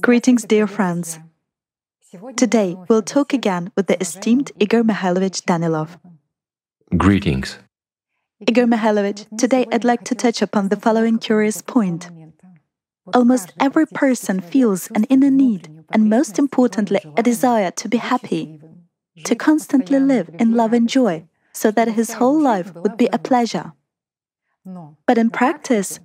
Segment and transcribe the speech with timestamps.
[0.00, 1.18] Greetings, dear friends.
[2.36, 5.98] Today we'll talk again with the esteemed Igor Mikhailovich Danilov.
[6.96, 7.58] Greetings.
[8.46, 12.10] Igor Mikhailovich, today I'd like to touch upon the following curious point.
[13.14, 18.60] Almost every person feels an inner need, and most importantly, a desire to be happy,
[19.24, 23.18] to constantly live in love and joy, so that his whole life would be a
[23.18, 23.72] pleasure.
[25.06, 25.98] But in practice,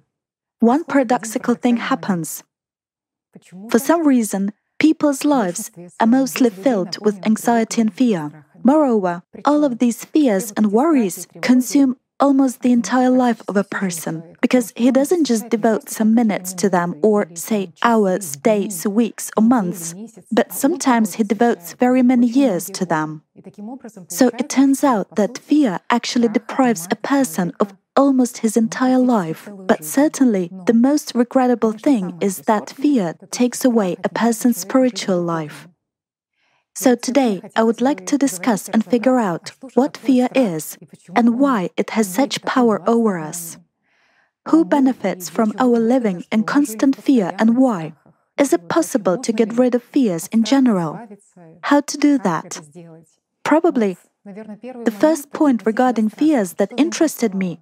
[0.59, 2.43] one paradoxical thing happens.
[3.69, 8.45] For some reason, people's lives are mostly filled with anxiety and fear.
[8.63, 14.23] Moreover, all of these fears and worries consume almost the entire life of a person
[14.41, 19.43] because he doesn't just devote some minutes to them or, say, hours, days, weeks, or
[19.43, 19.93] months,
[20.31, 23.23] but sometimes he devotes very many years to them.
[24.07, 29.49] So it turns out that fear actually deprives a person of almost his entire life.
[29.67, 35.67] But certainly, the most regrettable thing is that fear takes away a person's spiritual life.
[36.75, 40.77] So today, I would like to discuss and figure out what fear is
[41.15, 43.57] and why it has such power over us.
[44.49, 47.93] Who benefits from our living in constant fear and why?
[48.39, 50.99] Is it possible to get rid of fears in general?
[51.61, 52.59] How to do that?
[53.43, 57.59] Probably the first point regarding fears that interested me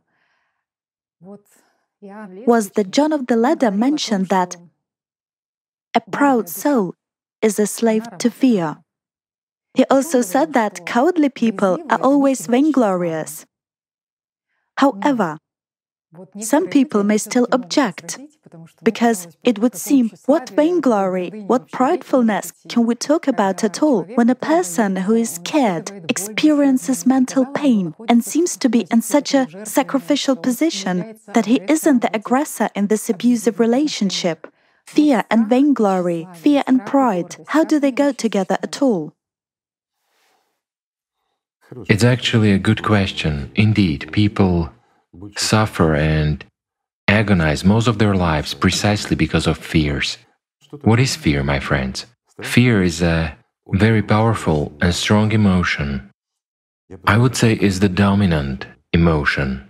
[1.21, 4.57] was that John of the Ladder mentioned that
[5.95, 6.95] a proud soul
[7.41, 8.77] is a slave to fear.
[9.75, 13.45] He also said that cowardly people are always vainglorious.
[14.77, 15.37] However,
[16.39, 18.19] some people may still object
[18.83, 24.29] because it would seem what vainglory, what pridefulness can we talk about at all when
[24.29, 29.47] a person who is scared experiences mental pain and seems to be in such a
[29.65, 34.47] sacrificial position that he isn't the aggressor in this abusive relationship?
[34.85, 39.13] Fear and vainglory, fear and pride, how do they go together at all?
[41.87, 43.49] It's actually a good question.
[43.55, 44.71] Indeed, people
[45.37, 46.45] suffer and
[47.07, 50.17] agonize most of their lives precisely because of fears.
[50.83, 52.05] What is fear, my friends?
[52.41, 56.09] Fear is a very powerful and strong emotion.
[57.05, 59.67] I would say is the dominant emotion,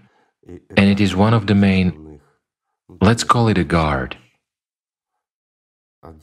[0.77, 2.19] and it is one of the main,
[3.01, 4.17] let's call it a guard,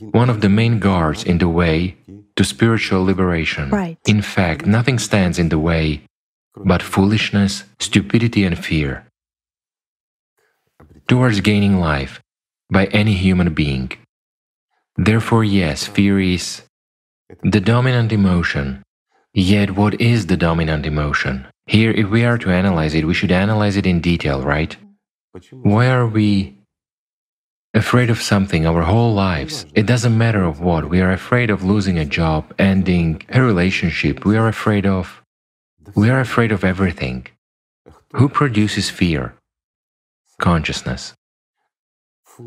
[0.01, 1.97] one of the main guards in the way
[2.37, 3.71] to spiritual liberation.
[3.71, 3.99] Right.
[4.07, 6.03] In fact, nothing stands in the way
[6.65, 9.08] but foolishness, stupidity, and fear
[11.09, 12.21] towards gaining life
[12.71, 13.91] by any human being.
[14.97, 16.63] Therefore, yes, fear is
[17.43, 18.83] the dominant emotion.
[19.35, 21.47] Yet, what is the dominant emotion?
[21.67, 24.77] Here, if we are to analyze it, we should analyze it in detail, right?
[25.53, 26.57] Why are we
[27.75, 29.67] afraid of something our whole lives?
[29.75, 30.89] It doesn't matter of what.
[30.89, 34.25] We are afraid of losing a job, ending a relationship.
[34.25, 35.23] We are afraid of.
[35.95, 37.27] We are afraid of everything.
[38.15, 39.35] Who produces fear?
[40.39, 41.15] Consciousness.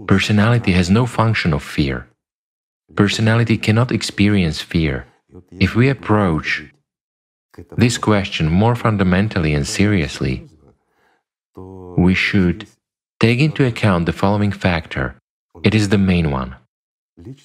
[0.07, 2.07] Personality has no function of fear.
[2.95, 5.05] Personality cannot experience fear.
[5.51, 6.71] If we approach
[7.77, 10.47] this question more fundamentally and seriously,
[11.97, 12.67] we should
[13.19, 15.15] take into account the following factor.
[15.63, 16.55] It is the main one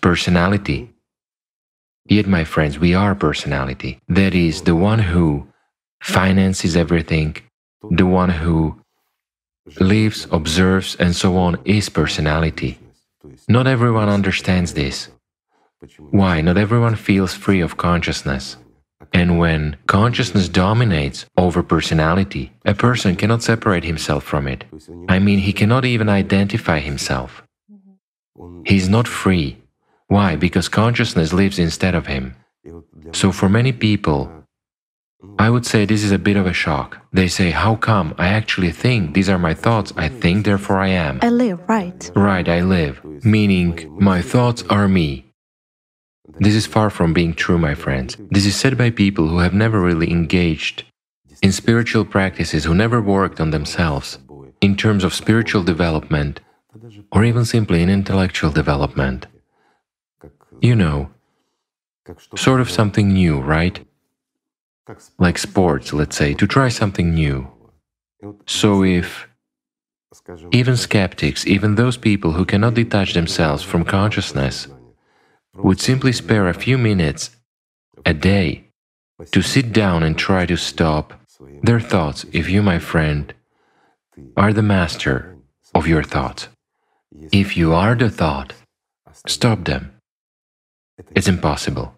[0.01, 0.93] personality.
[2.09, 3.99] Yet, my friends, we are personality.
[4.09, 5.49] That is, the one who
[6.01, 7.37] finances everything,
[7.91, 8.81] the one who
[9.81, 12.79] lives, observes, and so on is personality.
[13.49, 15.09] Not everyone understands this.
[16.11, 16.41] Why?
[16.41, 18.57] Not everyone feels free of consciousness.
[19.13, 24.65] And when consciousness dominates over personality, a person cannot separate himself from it.
[25.09, 27.43] I mean, he cannot even identify himself.
[28.65, 29.59] He is not free.
[30.09, 30.37] Why?
[30.37, 32.35] Because consciousness lives instead of him.
[33.13, 34.31] So, for many people,
[35.39, 36.99] I would say this is a bit of a shock.
[37.13, 38.15] They say, How come?
[38.19, 41.19] I actually think, these are my thoughts, I think, therefore I am.
[41.23, 42.11] I live, right?
[42.15, 43.05] Right, I live.
[43.25, 45.27] Meaning, my thoughts are me.
[46.39, 48.17] This is far from being true, my friends.
[48.31, 50.85] This is said by people who have never really engaged
[51.43, 54.19] in spiritual practices, who never worked on themselves
[54.61, 56.41] in terms of spiritual development
[57.13, 59.27] or even simply in intellectual development.
[60.61, 61.11] You know,
[62.37, 63.87] sort of something new, right?
[65.19, 67.49] Like sports, let's say, to try something new.
[68.47, 69.29] So if
[70.53, 74.69] even skeptics, even those people who cannot detach themselves from consciousness,
[75.55, 77.31] would simply spare a few minutes
[78.05, 78.71] a day
[79.33, 81.15] to sit down and try to stop
[81.63, 83.35] their thoughts, if you, my friend,
[84.37, 85.37] are the master
[85.75, 86.49] of your thoughts.
[87.33, 88.53] If you are the thought,
[89.27, 89.93] stop them.
[91.15, 91.96] It's impossible.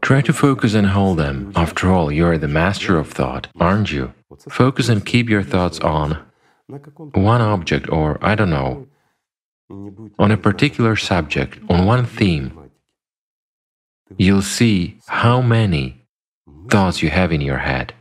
[0.00, 1.52] Try to focus and hold them.
[1.54, 4.12] After all, you are the master of thought, aren't you?
[4.48, 6.24] Focus and keep your thoughts on
[7.12, 8.86] one object or, I don't know,
[10.18, 12.58] on a particular subject, on one theme.
[14.16, 16.04] You'll see how many
[16.70, 17.94] thoughts you have in your head,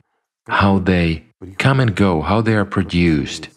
[0.47, 1.25] how they
[1.57, 3.49] come and go, how they are produced.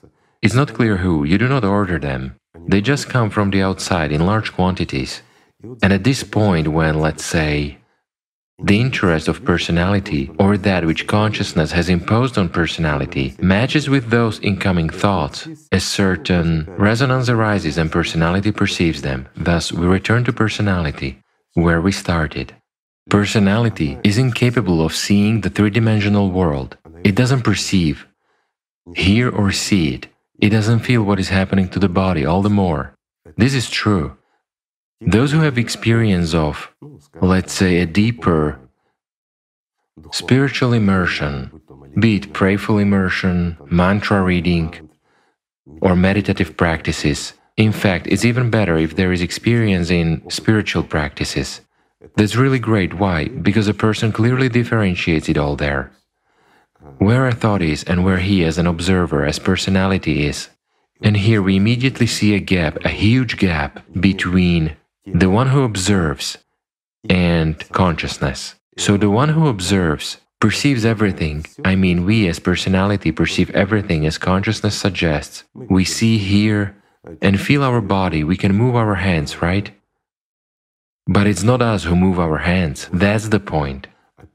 [0.43, 2.37] It's not clear who, you do not order them.
[2.67, 5.23] They just come from the outside in large quantities.
[5.83, 7.79] And at this point, when, let's say,
[8.65, 14.41] the interest of personality, or that which consciousness has imposed on personality, matches with those
[14.41, 19.29] incoming thoughts, a certain resonance arises and personality perceives them.
[19.37, 21.21] Thus, we return to personality,
[21.53, 22.55] where we started.
[23.11, 26.79] Personality is incapable of seeing the three dimensional world.
[27.05, 28.07] It doesn't perceive,
[28.95, 30.07] hear, or see it.
[30.41, 32.95] It doesn't feel what is happening to the body all the more.
[33.37, 34.17] This is true.
[35.03, 36.73] Those who have experience of,
[37.21, 38.59] let's say, a deeper
[40.13, 41.61] spiritual immersion,
[41.99, 44.91] be it prayerful immersion, mantra reading,
[45.81, 51.61] or meditative practices, in fact, it's even better if there is experience in spiritual practices.
[52.17, 52.95] That's really great.
[52.95, 53.29] Why?
[53.29, 55.93] Because a person clearly differentiates it all there.
[56.99, 60.49] Where a thought is and where he, as an observer, as personality, is.
[61.01, 64.77] And here we immediately see a gap, a huge gap between
[65.07, 66.39] the one who observes
[67.09, 68.55] and consciousness.
[68.77, 71.47] So the one who observes perceives everything.
[71.65, 75.45] I mean, we as personality perceive everything as consciousness suggests.
[75.55, 76.77] We see, hear,
[77.23, 78.25] and feel our body.
[78.25, 79.71] We can move our hands, right?
[81.07, 82.89] But it's not us who move our hands.
[82.93, 83.87] That's the point.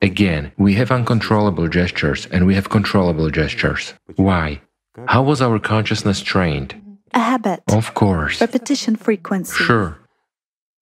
[0.02, 3.94] Again, we have uncontrollable gestures and we have controllable gestures.
[4.16, 4.62] Why?
[5.08, 6.74] How was our consciousness trained?
[7.14, 7.62] A habit.
[7.68, 8.40] Of course.
[8.40, 9.64] Repetition frequency.
[9.64, 10.00] Sure.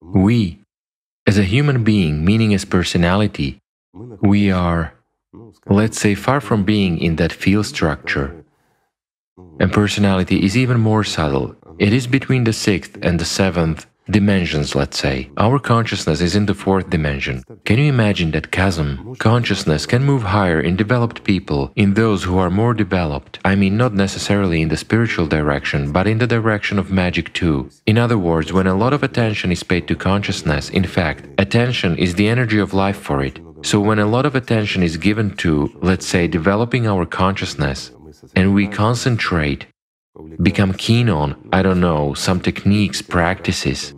[0.01, 0.61] We,
[1.27, 3.59] as a human being, meaning as personality,
[4.21, 4.93] we are,
[5.67, 8.45] let's say, far from being in that field structure.
[9.59, 11.55] And personality is even more subtle.
[11.77, 15.29] It is between the sixth and the seventh dimensions, let's say.
[15.37, 17.43] Our consciousness is in the fourth dimension.
[17.65, 19.15] Can you imagine that chasm?
[19.17, 23.39] Consciousness can move higher in developed people, in those who are more developed.
[23.45, 27.69] I mean, not necessarily in the spiritual direction, but in the direction of magic too.
[27.85, 31.97] In other words, when a lot of attention is paid to consciousness, in fact, attention
[31.97, 33.39] is the energy of life for it.
[33.63, 37.91] So when a lot of attention is given to, let's say, developing our consciousness,
[38.35, 39.65] and we concentrate,
[40.41, 43.93] become keen on, I don't know, some techniques, practices,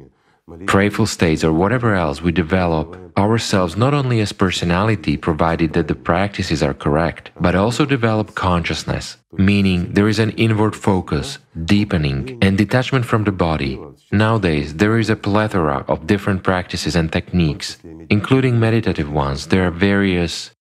[0.65, 5.95] prayerful states, or whatever else we develop ourselves not only as personality, provided that the
[5.95, 12.57] practices are correct, but also develop consciousness, meaning there is an inward focus, deepening, and
[12.57, 13.79] detachment from the body.
[14.11, 17.77] Nowadays, there is a plethora of different practices and techniques,
[18.09, 19.47] including meditative ones.
[19.47, 20.51] There are various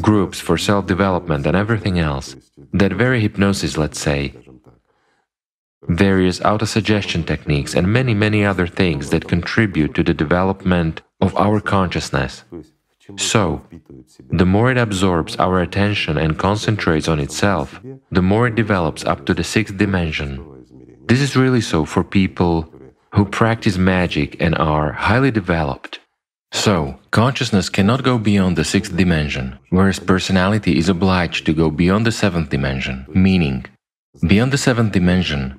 [0.00, 2.36] groups for self development and everything else.
[2.72, 4.34] That very hypnosis, let's say,
[5.88, 11.60] various auto-suggestion techniques, and many, many other things that contribute to the development of our
[11.60, 12.44] consciousness.
[13.16, 13.62] So,
[14.30, 17.80] the more it absorbs our attention and concentrates on itself,
[18.10, 20.44] the more it develops up to the sixth dimension.
[21.06, 22.68] This is really so for people
[23.14, 26.00] who practice magic and are highly developed.
[26.52, 32.06] So, consciousness cannot go beyond the sixth dimension, whereas personality is obliged to go beyond
[32.06, 33.66] the seventh dimension, meaning,
[34.26, 35.58] beyond the seventh dimension,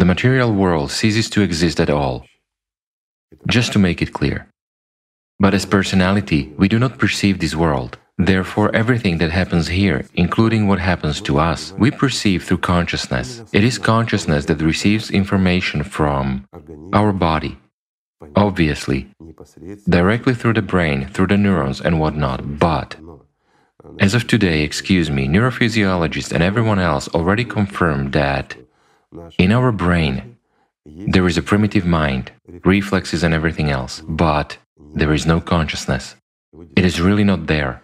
[0.00, 2.24] the material world ceases to exist at all.
[3.46, 4.48] Just to make it clear.
[5.38, 7.98] But as personality, we do not perceive this world.
[8.16, 13.42] Therefore, everything that happens here, including what happens to us, we perceive through consciousness.
[13.52, 16.46] It is consciousness that receives information from
[16.92, 17.58] our body.
[18.36, 19.08] Obviously,
[19.88, 22.96] directly through the brain, through the neurons and whatnot, but
[23.98, 28.56] as of today, excuse me, neurophysiologists and everyone else already confirmed that
[29.38, 30.36] in our brain,
[30.86, 32.30] there is a primitive mind,
[32.64, 34.58] reflexes and everything else, but
[34.94, 36.14] there is no consciousness.
[36.76, 37.82] It is really not there.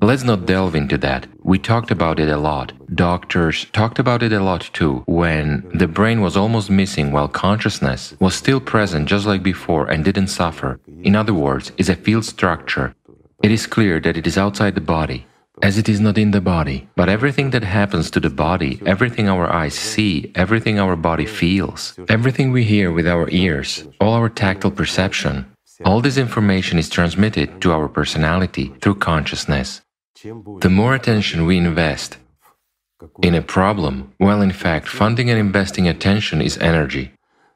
[0.00, 1.26] Let's not delve into that.
[1.42, 2.72] We talked about it a lot.
[2.94, 8.14] Doctors talked about it a lot too, when the brain was almost missing while consciousness
[8.18, 10.80] was still present just like before and didn't suffer.
[11.02, 12.94] In other words, is a field structure.
[13.42, 15.26] It is clear that it is outside the body
[15.62, 16.88] as it is not in the body.
[16.96, 21.98] But everything that happens to the body, everything our eyes see, everything our body feels,
[22.08, 25.46] everything we hear with our ears, all our tactile perception,
[25.84, 29.80] all this information is transmitted to our personality through consciousness.
[30.22, 32.18] The more attention we invest
[33.22, 37.12] in a problem, well, in fact, funding and investing attention is energy.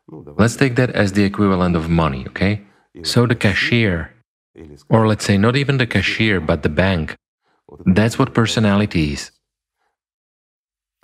[0.08, 2.62] Let's take that as the equivalent of money, okay?
[3.02, 4.12] So the cashier,
[4.88, 7.16] or let's say not even the cashier, but the bank,
[7.86, 9.30] that's what personality is.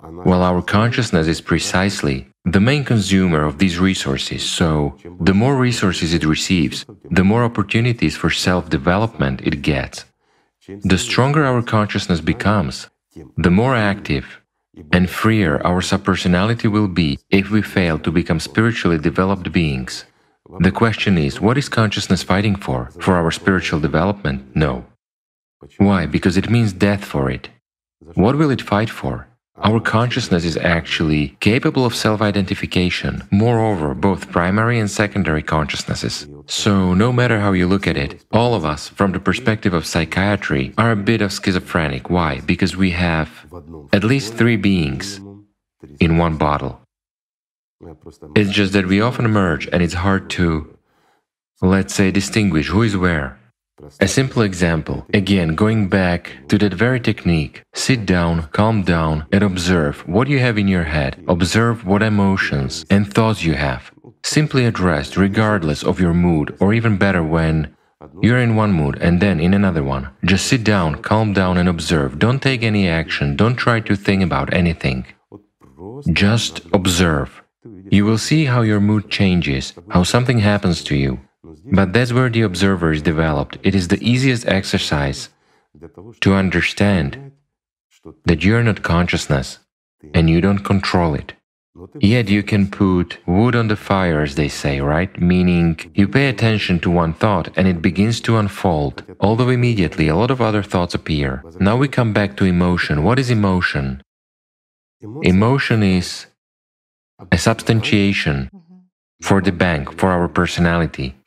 [0.01, 6.13] Well, our consciousness is precisely the main consumer of these resources, so the more resources
[6.13, 10.05] it receives, the more opportunities for self development it gets.
[10.83, 12.89] The stronger our consciousness becomes,
[13.37, 14.39] the more active
[14.93, 20.05] and freer our subpersonality will be if we fail to become spiritually developed beings.
[20.59, 22.89] The question is what is consciousness fighting for?
[22.99, 24.55] For our spiritual development?
[24.55, 24.85] No.
[25.77, 26.05] Why?
[26.05, 27.49] Because it means death for it.
[28.13, 29.27] What will it fight for?
[29.61, 36.27] Our consciousness is actually capable of self identification, moreover, both primary and secondary consciousnesses.
[36.47, 39.85] So, no matter how you look at it, all of us, from the perspective of
[39.85, 42.09] psychiatry, are a bit of schizophrenic.
[42.09, 42.39] Why?
[42.39, 43.29] Because we have
[43.91, 45.19] at least three beings
[45.99, 46.79] in one bottle.
[48.35, 50.77] It's just that we often merge and it's hard to,
[51.61, 53.38] let's say, distinguish who is where.
[54.01, 59.43] A simple example, again, going back to that very technique sit down, calm down, and
[59.43, 63.91] observe what you have in your head, observe what emotions and thoughts you have.
[64.23, 67.73] Simply addressed regardless of your mood, or even better, when
[68.21, 70.09] you're in one mood and then in another one.
[70.25, 72.19] Just sit down, calm down, and observe.
[72.19, 75.05] Don't take any action, don't try to think about anything.
[76.11, 77.41] Just observe.
[77.89, 81.19] You will see how your mood changes, how something happens to you.
[81.71, 83.57] But that's where the observer is developed.
[83.63, 85.29] It is the easiest exercise
[86.21, 87.31] to understand
[88.25, 89.59] that you're not consciousness
[90.13, 91.33] and you don't control it.
[91.99, 95.17] Yet you can put wood on the fire, as they say, right?
[95.19, 100.15] Meaning you pay attention to one thought and it begins to unfold, although immediately a
[100.15, 101.43] lot of other thoughts appear.
[101.59, 103.03] Now we come back to emotion.
[103.03, 104.03] What is emotion?
[105.21, 106.25] Emotion is
[107.31, 108.77] a substantiation mm-hmm.
[109.21, 111.18] for the bank, for our personality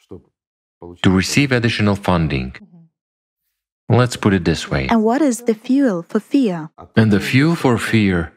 [1.02, 2.52] to receive additional funding.
[2.52, 3.96] Mm-hmm.
[3.96, 4.86] Let's put it this way.
[4.88, 6.70] And what is the fuel for fear?
[6.96, 8.32] And the fuel for fear,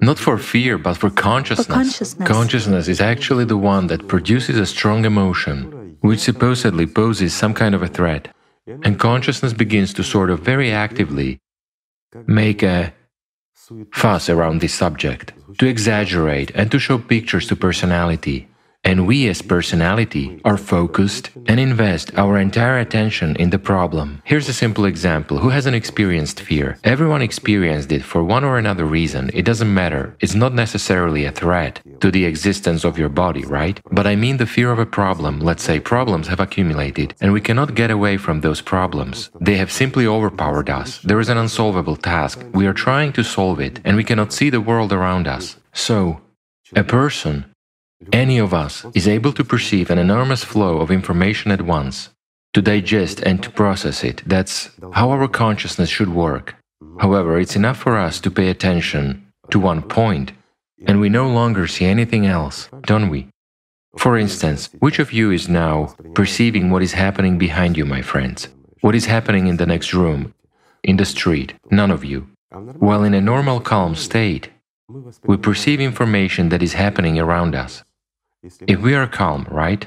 [0.00, 1.66] not for fear, but for consciousness.
[1.66, 2.28] For consciousness.
[2.28, 7.74] Consciousness is actually the one that produces a strong emotion, which supposedly poses some kind
[7.74, 8.28] of a threat.
[8.84, 11.38] And consciousness begins to sort of very actively
[12.26, 12.92] make a
[13.92, 18.48] fuss around this subject, to exaggerate and to show pictures to personality
[18.84, 24.22] and we as personality are focused and invest our entire attention in the problem.
[24.24, 25.38] Here's a simple example.
[25.38, 26.78] Who hasn't experienced fear?
[26.84, 29.30] Everyone experienced it for one or another reason.
[29.34, 30.16] It doesn't matter.
[30.20, 33.80] It's not necessarily a threat to the existence of your body, right?
[33.90, 35.40] But I mean the fear of a problem.
[35.40, 39.30] Let's say problems have accumulated and we cannot get away from those problems.
[39.40, 41.00] They have simply overpowered us.
[41.02, 42.44] There is an unsolvable task.
[42.54, 45.56] We are trying to solve it and we cannot see the world around us.
[45.72, 46.20] So,
[46.74, 47.44] a person
[48.12, 52.10] any of us is able to perceive an enormous flow of information at once,
[52.52, 54.22] to digest and to process it.
[54.26, 56.56] That's how our consciousness should work.
[56.98, 60.32] However, it's enough for us to pay attention to one point,
[60.86, 63.28] and we no longer see anything else, don't we?
[63.98, 68.48] For instance, which of you is now perceiving what is happening behind you, my friends?
[68.82, 70.34] What is happening in the next room,
[70.82, 71.54] in the street?
[71.70, 72.28] None of you.
[72.50, 74.50] While in a normal calm state,
[75.24, 77.82] we perceive information that is happening around us.
[78.66, 79.86] If we are calm, right?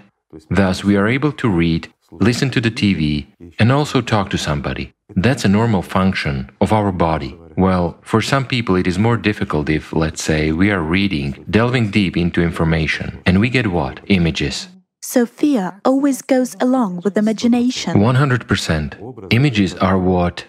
[0.50, 3.28] Thus, we are able to read, listen to the TV,
[3.58, 4.94] and also talk to somebody.
[5.16, 7.38] That's a normal function of our body.
[7.58, 11.92] Well, for some people, it is more difficult if, let's say, we are reading, delving
[11.92, 14.02] deep into information, and we get what?
[14.08, 14.68] Images.
[15.02, 17.96] So fear always goes along with imagination.
[17.96, 19.34] 100%.
[19.34, 20.46] Images are what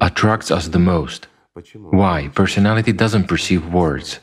[0.00, 1.26] attracts us the most.
[1.74, 2.28] Why?
[2.28, 4.20] Personality doesn't perceive words.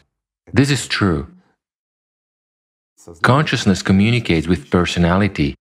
[0.51, 1.27] This is true.
[3.22, 5.55] Consciousness communicates with personality,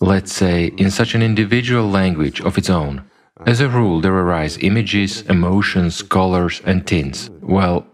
[0.00, 3.04] let's say, in such an individual language of its own.
[3.46, 7.30] As a rule, there arise images, emotions, colors, and tints.
[7.40, 7.86] Well,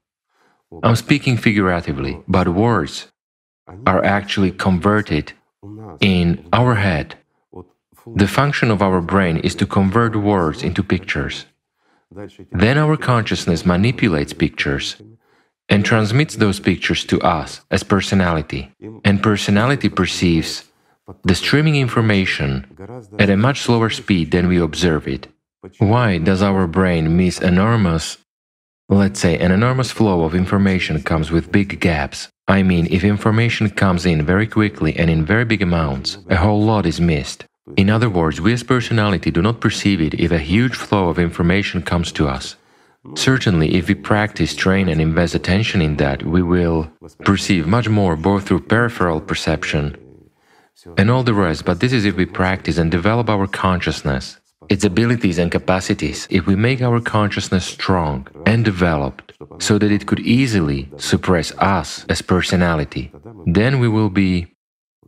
[0.83, 3.09] I'm speaking figuratively, but words
[3.87, 5.33] are actually converted
[6.01, 7.17] in our head.
[8.15, 11.47] The function of our brain is to convert words into pictures.
[12.53, 14.97] Then our consciousness manipulates pictures
[15.69, 18.73] and transmits those pictures to us as personality.
[19.05, 20.65] And personality perceives
[21.25, 22.67] the streaming information
[23.19, 25.29] at a much slower speed than we observe it.
[25.79, 28.19] Why does our brain miss enormous,
[28.89, 32.29] let's say, an enormous flow of information comes with big gaps?
[32.47, 36.63] I mean, if information comes in very quickly and in very big amounts, a whole
[36.63, 37.45] lot is missed.
[37.77, 41.19] In other words, we as personality do not perceive it if a huge flow of
[41.19, 42.57] information comes to us.
[43.15, 46.91] Certainly, if we practice, train, and invest attention in that, we will
[47.25, 49.97] perceive much more both through peripheral perception
[50.97, 51.65] and all the rest.
[51.65, 56.47] But this is if we practice and develop our consciousness, its abilities and capacities, if
[56.47, 62.21] we make our consciousness strong and developed so that it could easily suppress us as
[62.21, 63.11] personality,
[63.47, 64.55] then we will be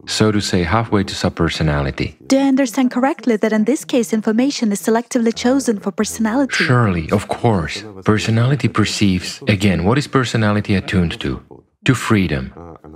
[0.06, 2.16] so to say, halfway to subpersonality.
[2.26, 6.54] Do I understand correctly that in this case information is selectively chosen for personality?
[6.54, 7.84] Surely, of course.
[8.04, 11.42] Personality perceives, again, what is personality attuned to?
[11.84, 12.52] To freedom.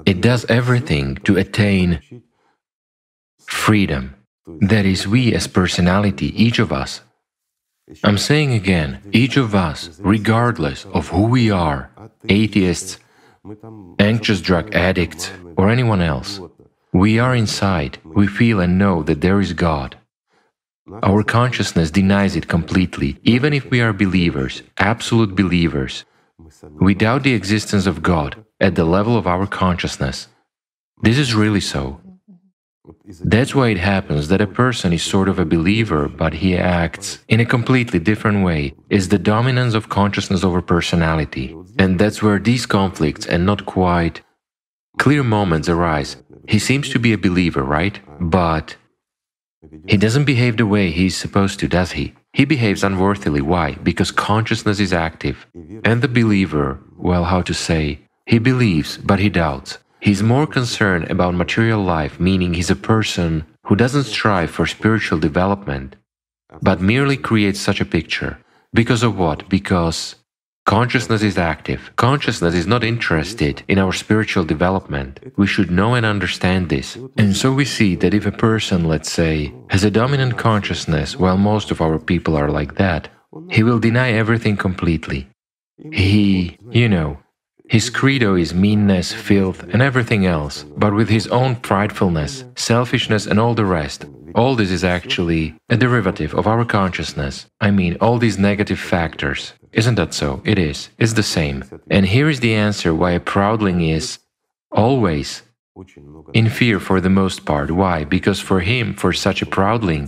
[0.07, 2.01] It does everything to attain
[3.47, 4.15] freedom.
[4.61, 7.01] That is, we as personality, each of us.
[8.03, 11.91] I'm saying again, each of us, regardless of who we are,
[12.29, 12.99] atheists,
[13.99, 16.41] anxious drug addicts, or anyone else,
[16.95, 19.99] we are inside, we feel and know that there is God.
[21.03, 26.05] Our consciousness denies it completely, even if we are believers, absolute believers.
[26.81, 30.29] We doubt the existence of God at the level of our consciousness.
[31.03, 32.01] This is really so.
[33.25, 37.25] That's why it happens that a person is sort of a believer, but he acts
[37.27, 41.57] in a completely different way, is the dominance of consciousness over personality.
[41.77, 44.21] And that's where these conflicts and not quite
[44.99, 46.17] clear moments arise
[46.49, 48.01] he seems to be a believer, right?
[48.21, 48.77] But
[49.87, 52.15] he doesn't behave the way he's supposed to, does he?
[52.33, 53.41] He behaves unworthily.
[53.41, 53.73] Why?
[53.83, 55.47] Because consciousness is active.
[55.85, 59.79] And the believer, well, how to say, he believes, but he doubts.
[60.01, 65.19] He's more concerned about material life, meaning he's a person who doesn't strive for spiritual
[65.19, 65.97] development,
[66.61, 68.39] but merely creates such a picture.
[68.73, 69.49] Because of what?
[69.49, 70.17] Because
[70.67, 71.93] Consciousness is active.
[71.97, 75.21] Consciousness is not interested in our spiritual development.
[75.37, 76.97] We should know and understand this.
[77.19, 81.37] And so we see that if a person, let's say, has a dominant consciousness, while
[81.37, 83.09] most of our people are like that,
[83.51, 85.29] he will deny everything completely.
[85.93, 87.19] He, you know,
[87.69, 93.39] his credo is meanness, filth, and everything else, but with his own pridefulness, selfishness, and
[93.39, 94.07] all the rest.
[94.35, 97.47] All this is actually a derivative of our consciousness.
[97.61, 99.53] I mean, all these negative factors.
[99.73, 100.43] Isn't that so?
[100.45, 100.89] It is.
[100.99, 101.65] It's the same.
[101.91, 104.19] And here is the answer why a proudling is
[104.73, 105.43] always
[106.33, 107.71] in fear for the most part.
[107.71, 108.05] Why?
[108.05, 110.07] Because for him, for such a proudling,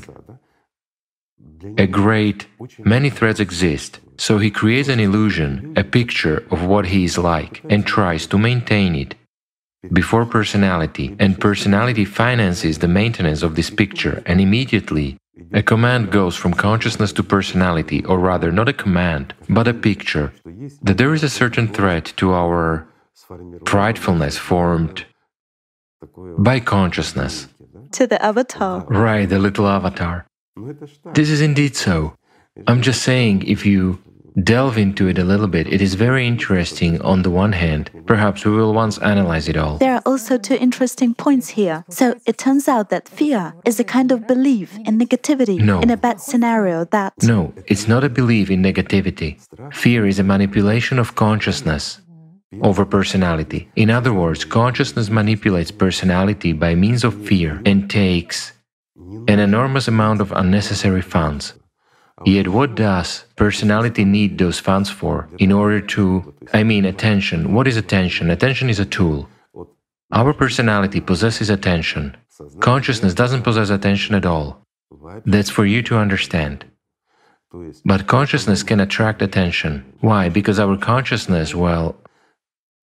[1.78, 2.46] a great
[2.78, 4.00] many threats exist.
[4.18, 8.38] So he creates an illusion, a picture of what he is like, and tries to
[8.38, 9.14] maintain it
[9.92, 11.16] before personality.
[11.18, 15.18] And personality finances the maintenance of this picture, and immediately
[15.52, 20.32] a command goes from consciousness to personality, or rather, not a command, but a picture,
[20.82, 22.88] that there is a certain threat to our
[23.64, 25.04] pridefulness formed
[26.38, 27.48] by consciousness.
[27.92, 28.84] To the avatar.
[28.88, 30.26] Right, the little avatar.
[31.14, 32.14] This is indeed so.
[32.66, 33.98] I'm just saying, if you
[34.42, 37.90] delve into it a little bit, it is very interesting on the one hand.
[38.06, 39.78] Perhaps we will once analyze it all.
[39.78, 41.84] There are also two interesting points here.
[41.88, 45.80] So it turns out that fear is a kind of belief in negativity no.
[45.80, 47.14] in a bad scenario that.
[47.22, 49.40] No, it's not a belief in negativity.
[49.74, 52.00] Fear is a manipulation of consciousness
[52.62, 53.68] over personality.
[53.76, 58.52] In other words, consciousness manipulates personality by means of fear and takes
[59.28, 61.54] an enormous amount of unnecessary funds.
[62.24, 65.28] Yet what does personality need those funds for?
[65.38, 67.52] In order to, I mean, attention.
[67.52, 68.30] What is attention?
[68.30, 69.28] Attention is a tool.
[70.12, 72.16] Our personality possesses attention.
[72.60, 74.62] Consciousness doesn't possess attention at all.
[75.26, 76.64] That's for you to understand.
[77.84, 79.84] But consciousness can attract attention.
[80.00, 80.28] Why?
[80.28, 81.96] Because our consciousness, well,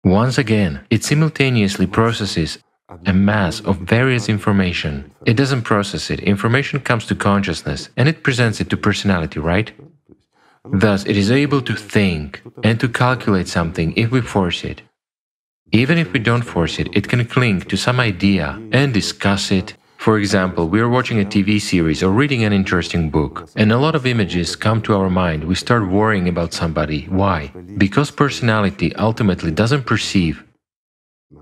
[0.04, 2.58] once again, it simultaneously processes
[3.06, 5.10] a mass of various information.
[5.26, 6.20] It doesn't process it.
[6.20, 9.72] Information comes to consciousness and it presents it to personality, right?
[10.64, 14.82] Thus, it is able to think and to calculate something if we force it.
[15.72, 19.74] Even if we don't force it, it can cling to some idea and discuss it.
[19.96, 23.78] For example, we are watching a TV series or reading an interesting book, and a
[23.78, 25.44] lot of images come to our mind.
[25.44, 27.06] We start worrying about somebody.
[27.06, 27.48] Why?
[27.78, 30.44] Because personality ultimately doesn't perceive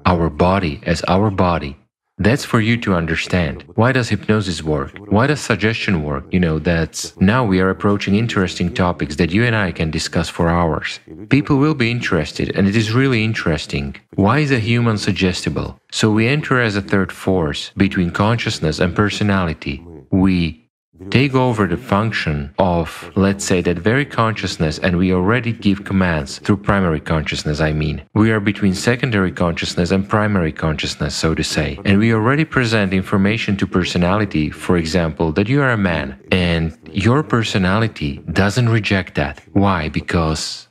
[0.07, 1.77] our body as our body.
[2.19, 3.65] That's for you to understand.
[3.75, 4.97] Why does hypnosis work?
[5.09, 6.25] Why does suggestion work?
[6.31, 10.29] You know, that's now we are approaching interesting topics that you and I can discuss
[10.29, 11.01] for hours.
[11.31, 13.97] People will be interested, and it is really interesting.
[14.15, 15.81] Why is a human suggestible?
[15.91, 19.85] So we enter as a third force between consciousness and personality.
[20.11, 20.62] We
[21.11, 26.39] take over the function of, let's say, that very consciousness, and we already give commands
[26.39, 28.03] through primary consciousness, I mean.
[28.15, 31.79] We are between secondary consciousness and primary consciousness, so to say.
[31.85, 36.77] And we already present information to personality, for example, that you are a man, and
[36.93, 39.41] your personality doesn't reject that.
[39.53, 39.89] Why?
[39.89, 40.69] Because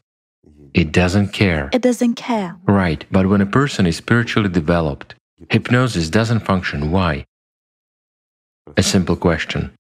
[0.73, 1.69] it doesn't care.
[1.73, 2.57] It doesn't care.
[2.65, 5.15] Right, but when a person is spiritually developed,
[5.49, 6.91] hypnosis doesn't function.
[6.91, 7.25] Why?
[8.77, 9.71] A simple question.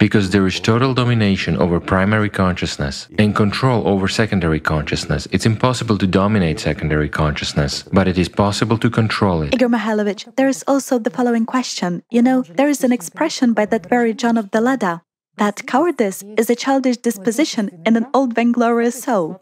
[0.00, 5.28] Because there is total domination over primary consciousness and control over secondary consciousness.
[5.30, 9.54] It's impossible to dominate secondary consciousness, but it is possible to control it.
[9.54, 12.02] Igor Mikhailovich, there is also the following question.
[12.10, 15.02] You know, there is an expression by that very John of the Ladder
[15.40, 19.40] that cowardice is a childish disposition in an old vainglorious soul.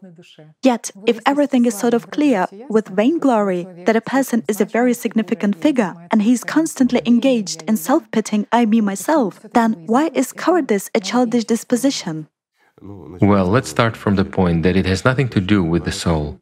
[0.63, 4.93] Yet, if everything is sort of clear with vainglory that a person is a very
[4.93, 10.09] significant figure and he is constantly engaged in self pitying I, me, myself, then why
[10.13, 12.29] is cowardice a childish disposition?
[12.81, 16.39] Well, let's start from the point that it has nothing to do with the soul.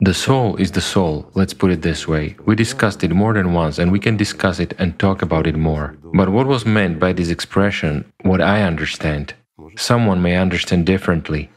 [0.00, 2.36] The soul is the soul, let's put it this way.
[2.44, 5.56] We discussed it more than once and we can discuss it and talk about it
[5.56, 5.96] more.
[6.12, 9.34] But what was meant by this expression, what I understand,
[9.76, 11.50] someone may understand differently.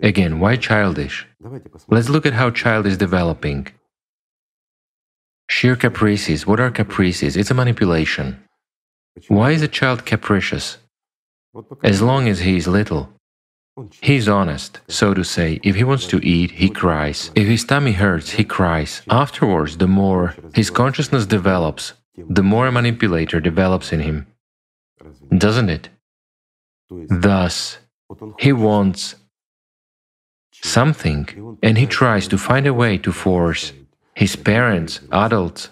[0.00, 1.26] Again, why childish?
[1.88, 3.68] Let's look at how child is developing.
[5.48, 6.46] Sheer caprices.
[6.46, 7.36] What are caprices?
[7.36, 8.42] It's a manipulation.
[9.28, 10.78] Why is a child capricious?
[11.82, 13.13] As long as he is little,
[14.00, 15.58] He's honest, so to say.
[15.64, 17.30] If he wants to eat, he cries.
[17.34, 19.02] If his tummy hurts, he cries.
[19.10, 24.26] Afterwards, the more his consciousness develops, the more a manipulator develops in him.
[25.36, 25.88] Doesn't it?
[26.88, 27.78] Thus,
[28.38, 29.16] he wants
[30.52, 33.72] something and he tries to find a way to force
[34.14, 35.70] his parents, adults,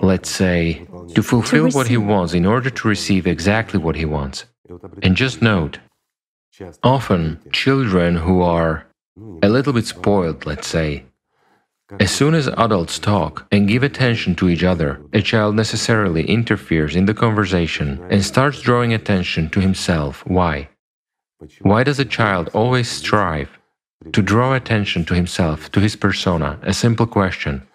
[0.00, 4.44] let's say, to fulfill what he wants in order to receive exactly what he wants.
[5.02, 5.78] And just note,
[6.82, 8.86] Often, children who are
[9.42, 11.04] a little bit spoiled, let's say,
[12.00, 16.96] as soon as adults talk and give attention to each other, a child necessarily interferes
[16.96, 20.26] in the conversation and starts drawing attention to himself.
[20.26, 20.68] Why?
[21.60, 23.50] Why does a child always strive
[24.12, 26.58] to draw attention to himself, to his persona?
[26.62, 27.66] A simple question.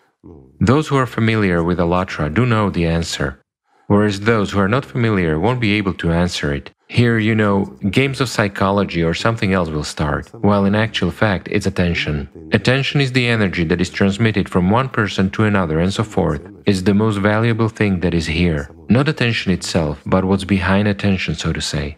[0.60, 3.42] Those who are familiar with Allatra do know the answer,
[3.88, 6.72] whereas those who are not familiar won't be able to answer it.
[6.92, 11.48] Here, you know, games of psychology or something else will start, while in actual fact
[11.52, 12.28] it's attention.
[12.52, 16.42] Attention is the energy that is transmitted from one person to another and so forth.
[16.66, 18.72] It's the most valuable thing that is here.
[18.90, 21.98] Not attention itself, but what's behind attention, so to say.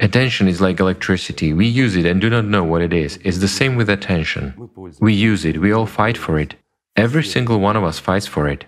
[0.00, 1.52] Attention is like electricity.
[1.52, 3.20] We use it and do not know what it is.
[3.22, 4.68] It's the same with attention.
[5.00, 6.56] We use it, we all fight for it.
[6.96, 8.66] Every single one of us fights for it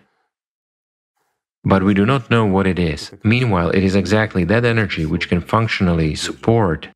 [1.67, 3.11] but we do not know what it is.
[3.25, 6.89] Meanwhile, it is exactly that energy which can functionally support,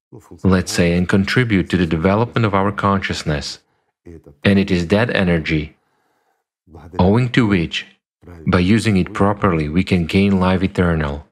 [0.44, 3.58] let's say, and contribute to the development of our consciousness.
[4.44, 5.76] And it is that energy,
[7.00, 7.84] owing to which,
[8.46, 11.26] by using it properly, we can gain life eternal.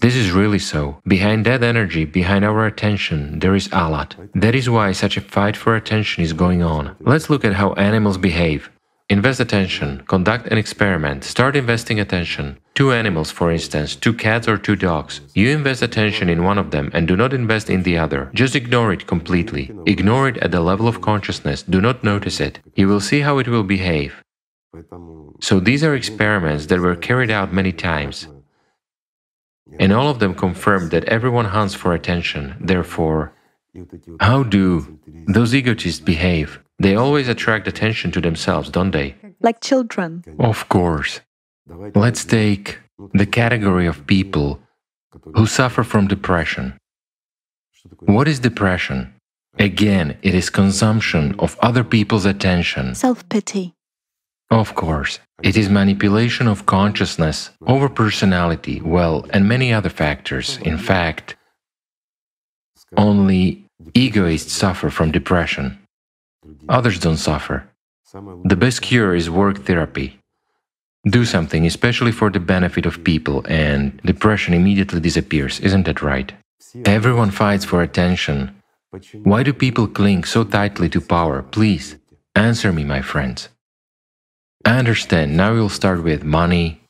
[0.00, 1.00] This is really so.
[1.04, 4.14] Behind that energy, behind our attention, there is Allat.
[4.34, 6.94] That is why such a fight for attention is going on.
[7.00, 8.70] Let's look at how animals behave.
[9.10, 12.56] Invest attention, conduct an experiment, start investing attention.
[12.76, 15.20] Two animals, for instance, two cats or two dogs.
[15.34, 18.30] You invest attention in one of them and do not invest in the other.
[18.34, 19.72] Just ignore it completely.
[19.84, 22.60] Ignore it at the level of consciousness, do not notice it.
[22.76, 24.22] You will see how it will behave.
[25.40, 28.28] So these are experiments that were carried out many times.
[29.80, 32.54] And all of them confirm that everyone hunts for attention.
[32.60, 33.32] Therefore,
[34.20, 36.60] how do those egotists behave?
[36.80, 39.14] They always attract attention to themselves, don't they?
[39.40, 40.24] Like children.
[40.38, 41.20] Of course.
[41.94, 42.78] Let's take
[43.12, 44.60] the category of people
[45.34, 46.78] who suffer from depression.
[48.00, 49.12] What is depression?
[49.58, 52.94] Again, it is consumption of other people's attention.
[52.94, 53.74] Self pity.
[54.50, 55.18] Of course.
[55.42, 60.58] It is manipulation of consciousness over personality, well, and many other factors.
[60.62, 61.36] In fact,
[62.96, 65.79] only egoists suffer from depression.
[66.68, 67.68] Others don't suffer.
[68.44, 70.18] The best cure is work therapy.
[71.04, 76.32] Do something, especially for the benefit of people, and depression immediately disappears, isn't that right?
[76.84, 78.54] Everyone fights for attention.
[79.22, 81.42] Why do people cling so tightly to power?
[81.42, 81.96] Please,
[82.34, 83.48] answer me, my friends.
[84.64, 86.82] I understand, now you'll start with money,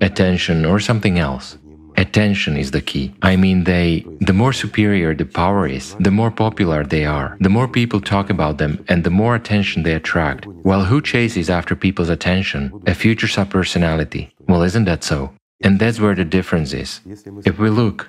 [0.00, 1.58] attention, or something else.
[1.98, 3.12] Attention is the key.
[3.22, 7.48] I mean, they, the more superior the power is, the more popular they are, the
[7.48, 10.46] more people talk about them, and the more attention they attract.
[10.46, 12.62] Well, who chases after people's attention?
[12.86, 14.30] A future subpersonality.
[14.46, 15.32] Well, isn't that so?
[15.60, 17.00] And that's where the difference is.
[17.44, 18.08] If we look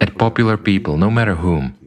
[0.00, 1.78] at popular people, no matter whom.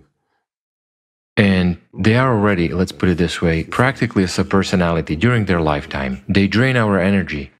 [1.36, 6.24] And they are already, let's put it this way, practically a personality during their lifetime.
[6.30, 7.52] They drain our energy.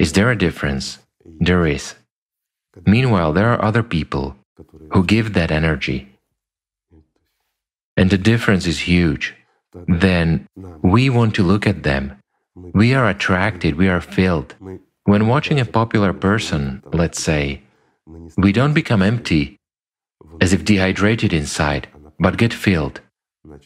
[0.00, 0.98] Is there a difference?
[1.38, 1.94] There is.
[2.86, 4.36] Meanwhile, there are other people
[4.92, 6.08] who give that energy.
[7.96, 9.34] And the difference is huge.
[9.86, 10.46] Then
[10.82, 12.16] we want to look at them.
[12.54, 14.54] We are attracted, we are filled.
[15.04, 17.62] When watching a popular person, let's say,
[18.36, 19.58] we don't become empty,
[20.40, 23.00] as if dehydrated inside, but get filled.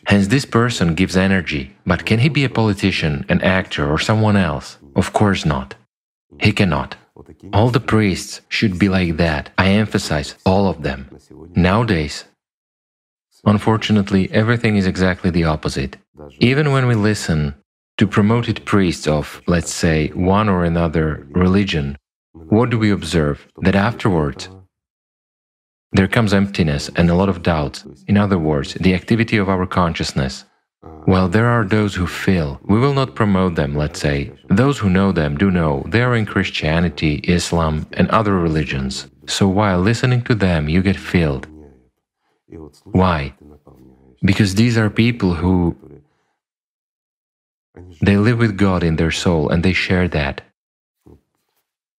[0.06, 4.36] Hence, this person gives energy, but can he be a politician, an actor, or someone
[4.36, 4.78] else?
[4.96, 5.76] Of course not.
[6.40, 6.96] He cannot.
[7.53, 9.51] All the priests should be like that.
[9.57, 11.09] I emphasize all of them.
[11.55, 12.24] Nowadays,
[13.44, 15.96] unfortunately, everything is exactly the opposite.
[16.40, 17.55] Even when we listen
[17.98, 21.96] to promoted priests of, let's say, one or another religion,
[22.33, 23.46] what do we observe?
[23.62, 24.48] That afterwards,
[25.92, 27.85] there comes emptiness and a lot of doubts.
[28.07, 30.44] In other words, the activity of our consciousness.
[30.82, 32.60] Well, there are those who feel.
[32.64, 34.32] We will not promote them, let's say.
[34.48, 39.08] Those who know them do know they are in Christianity, Islam, and other religions.
[39.26, 41.46] So while listening to them, you get filled.
[42.84, 43.34] Why?
[44.22, 45.76] Because these are people who
[48.00, 50.42] they live with God in their soul and they share that.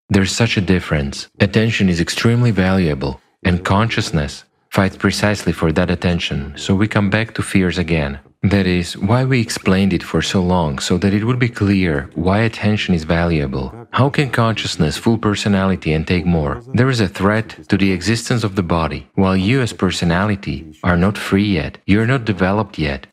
[0.10, 1.30] There's such a difference.
[1.40, 7.34] Attention is extremely valuable, and consciousness fights precisely for that attention, so we come back
[7.36, 8.20] to fears again.
[8.42, 12.10] That is, why we explained it for so long, so that it would be clear
[12.16, 13.74] why attention is valuable.
[13.92, 16.62] How can consciousness full personality and take more?
[16.74, 19.10] There is a threat to the existence of the body.
[19.16, 23.08] While you as personality are not free yet, you are not developed yet.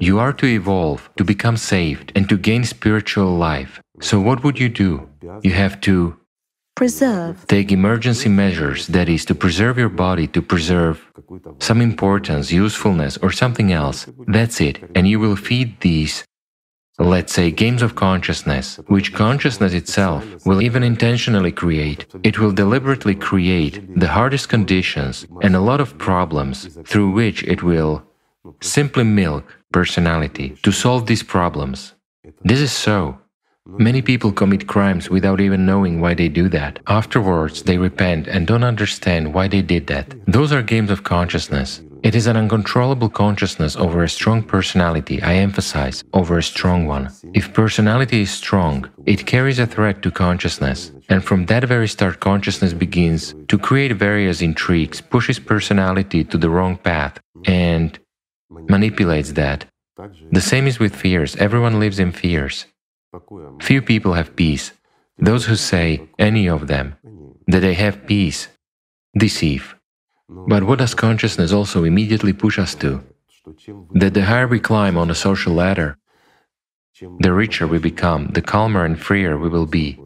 [0.00, 3.80] You are to evolve, to become saved, and to gain spiritual life.
[4.00, 5.08] So what would you do?
[5.42, 6.16] You have to
[6.74, 7.46] preserve.
[7.46, 11.04] Take emergency measures, that is, to preserve your body, to preserve
[11.58, 14.06] some importance, usefulness, or something else.
[14.26, 14.78] That's it.
[14.94, 16.24] And you will feed these,
[16.98, 22.06] let's say, games of consciousness, which consciousness itself will even intentionally create.
[22.22, 27.62] It will deliberately create the hardest conditions and a lot of problems through which it
[27.62, 28.02] will
[28.60, 31.94] simply milk personality to solve these problems.
[32.44, 33.18] This is so.
[33.66, 36.80] Many people commit crimes without even knowing why they do that.
[36.88, 40.14] Afterwards, they repent and don't understand why they did that.
[40.26, 41.80] Those are games of consciousness.
[42.02, 47.10] It is an uncontrollable consciousness over a strong personality, I emphasize, over a strong one.
[47.34, 50.90] If personality is strong, it carries a threat to consciousness.
[51.08, 56.50] And from that very start, consciousness begins to create various intrigues, pushes personality to the
[56.50, 57.96] wrong path, and
[58.50, 59.66] manipulates that.
[60.32, 61.36] The same is with fears.
[61.36, 62.66] Everyone lives in fears.
[63.60, 64.72] Few people have peace.
[65.18, 66.96] Those who say, any of them,
[67.46, 68.48] that they have peace,
[69.16, 69.74] deceive.
[70.28, 73.04] But what does consciousness also immediately push us to?
[73.92, 75.98] That the higher we climb on the social ladder,
[77.20, 79.98] the richer we become, the calmer and freer we will be.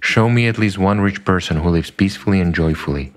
[0.00, 3.12] Show me at least one rich person who lives peacefully and joyfully.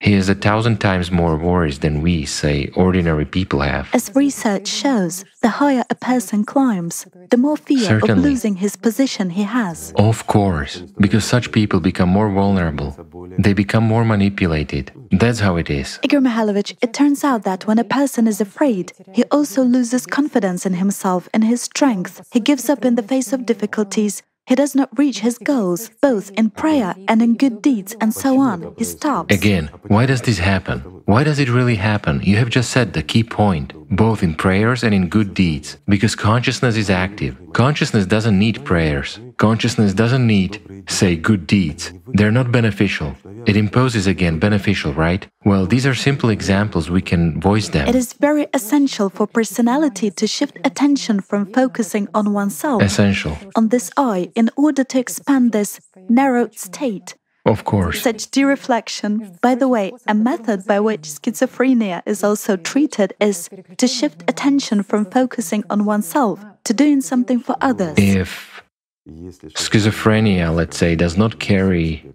[0.00, 3.88] He has a thousand times more worries than we, say, ordinary people have.
[3.92, 8.12] As research shows, the higher a person climbs, the more fear Certainly.
[8.12, 9.92] of losing his position he has.
[9.96, 12.96] Of course, because such people become more vulnerable.
[13.38, 14.92] They become more manipulated.
[15.10, 15.98] That's how it is.
[16.04, 20.64] Igor Mikhailovich, it turns out that when a person is afraid, he also loses confidence
[20.64, 22.22] in himself and his strength.
[22.30, 24.22] He gives up in the face of difficulties.
[24.48, 28.40] He does not reach his goals, both in prayer and in good deeds, and so
[28.40, 28.74] on.
[28.78, 29.34] He stops.
[29.34, 30.97] Again, why does this happen?
[31.08, 32.20] Why does it really happen?
[32.22, 35.78] You have just said the key point, both in prayers and in good deeds.
[35.88, 37.34] Because consciousness is active.
[37.54, 39.18] Consciousness doesn't need prayers.
[39.38, 41.94] Consciousness doesn't need, say, good deeds.
[42.08, 43.16] They're not beneficial.
[43.46, 45.26] It imposes again beneficial, right?
[45.46, 47.88] Well, these are simple examples, we can voice them.
[47.88, 53.34] It is very essential for personality to shift attention from focusing on oneself, Essential.
[53.56, 57.14] on this I, in order to expand this narrowed state.
[57.48, 58.02] Of course.
[58.02, 63.86] Such dereflection, by the way, a method by which schizophrenia is also treated is to
[63.88, 67.94] shift attention from focusing on oneself to doing something for others.
[67.96, 68.62] If
[69.08, 72.12] schizophrenia, let's say, does not carry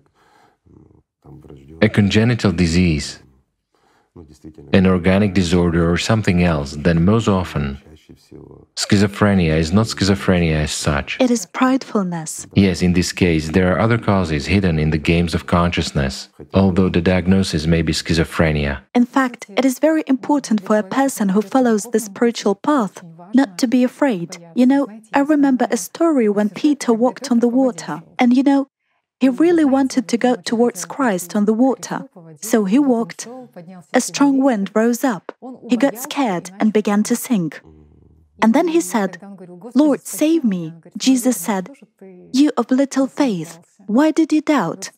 [1.82, 3.20] a congenital disease,
[4.72, 7.80] an organic disorder, or something else, then most often
[8.76, 11.18] schizophrenia is not schizophrenia as such.
[11.20, 12.48] It is pridefulness.
[12.54, 16.90] Yes, in this case, there are other causes hidden in the games of consciousness, although
[16.90, 18.82] the diagnosis may be schizophrenia.
[18.94, 23.58] In fact, it is very important for a person who follows the spiritual path not
[23.60, 24.38] to be afraid.
[24.56, 28.68] You know, I remember a story when Peter walked on the water, and you know,
[29.20, 32.10] he really wanted to go towards Christ on the water.
[32.42, 33.28] So he walked.
[33.94, 35.32] A strong wind rose up.
[35.70, 37.62] He got scared and began to sink.
[38.42, 39.18] And then he said,
[39.76, 40.74] Lord, save me.
[40.98, 41.70] Jesus said,
[42.34, 44.92] You of little faith, why did you doubt?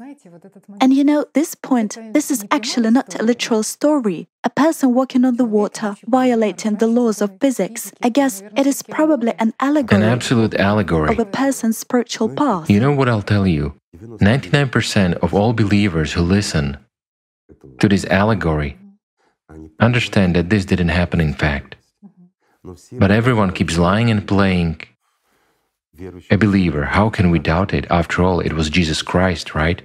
[0.80, 4.28] And you know, this point, this is actually not a literal story.
[4.44, 7.92] A person walking on the water, violating the laws of physics.
[8.02, 10.02] I guess it is probably an allegory.
[10.02, 11.10] An absolute allegory.
[11.10, 12.70] Of a person's spiritual path.
[12.70, 13.76] You know what I'll tell you?
[13.98, 16.78] 99% of all believers who listen
[17.80, 18.78] to this allegory
[19.80, 21.76] understand that this didn't happen in fact.
[23.00, 24.82] But everyone keeps lying and playing
[26.30, 26.86] a believer.
[26.86, 27.86] How can we doubt it?
[27.90, 29.82] After all, it was Jesus Christ, right?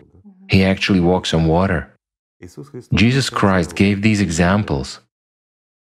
[0.48, 1.92] He actually walks on water.
[2.94, 5.00] Jesus Christ gave these examples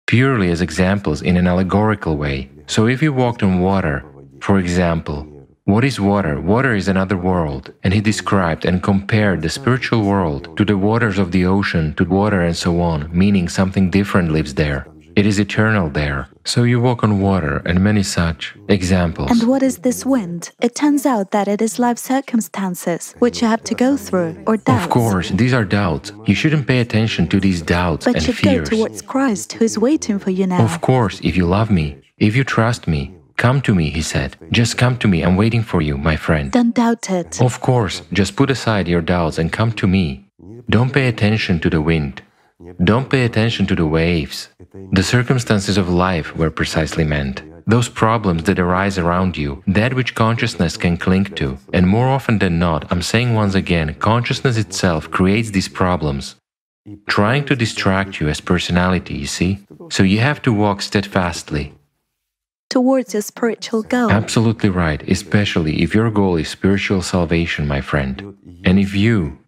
[0.07, 2.49] purely as examples in an allegorical way.
[2.65, 4.03] So if you walked on water,
[4.41, 5.27] for example,
[5.65, 6.41] what is water?
[6.41, 7.71] Water is another world.
[7.83, 12.05] And he described and compared the spiritual world to the waters of the ocean, to
[12.05, 14.87] water and so on, meaning something different lives there.
[15.19, 16.29] It is eternal there.
[16.45, 19.29] So you walk on water and many such examples.
[19.31, 20.51] And what is this wind?
[20.61, 24.55] It turns out that it is life circumstances which you have to go through, or
[24.55, 24.85] doubts.
[24.85, 26.13] Of course, these are doubts.
[26.25, 28.69] You shouldn't pay attention to these doubts but and fears.
[28.69, 30.63] go towards Christ who is waiting for you now.
[30.63, 33.01] Of course, if you love me, if you trust me,
[33.35, 34.35] Come to me, he said.
[34.51, 35.21] Just come to me.
[35.21, 36.51] I'm waiting for you, my friend.
[36.51, 37.41] Don't doubt it.
[37.41, 40.25] Of course, just put aside your doubts and come to me.
[40.69, 42.21] Don't pay attention to the wind.
[42.83, 44.49] Don't pay attention to the waves.
[44.91, 47.41] The circumstances of life were precisely meant.
[47.65, 51.57] Those problems that arise around you, that which consciousness can cling to.
[51.73, 56.35] And more often than not, I'm saying once again, consciousness itself creates these problems,
[57.07, 59.59] trying to distract you as personality, you see?
[59.89, 61.73] So you have to walk steadfastly,
[62.69, 64.11] towards your spiritual goal.
[64.11, 68.35] Absolutely right, especially if your goal is spiritual salvation, my friend.
[68.63, 69.39] And if you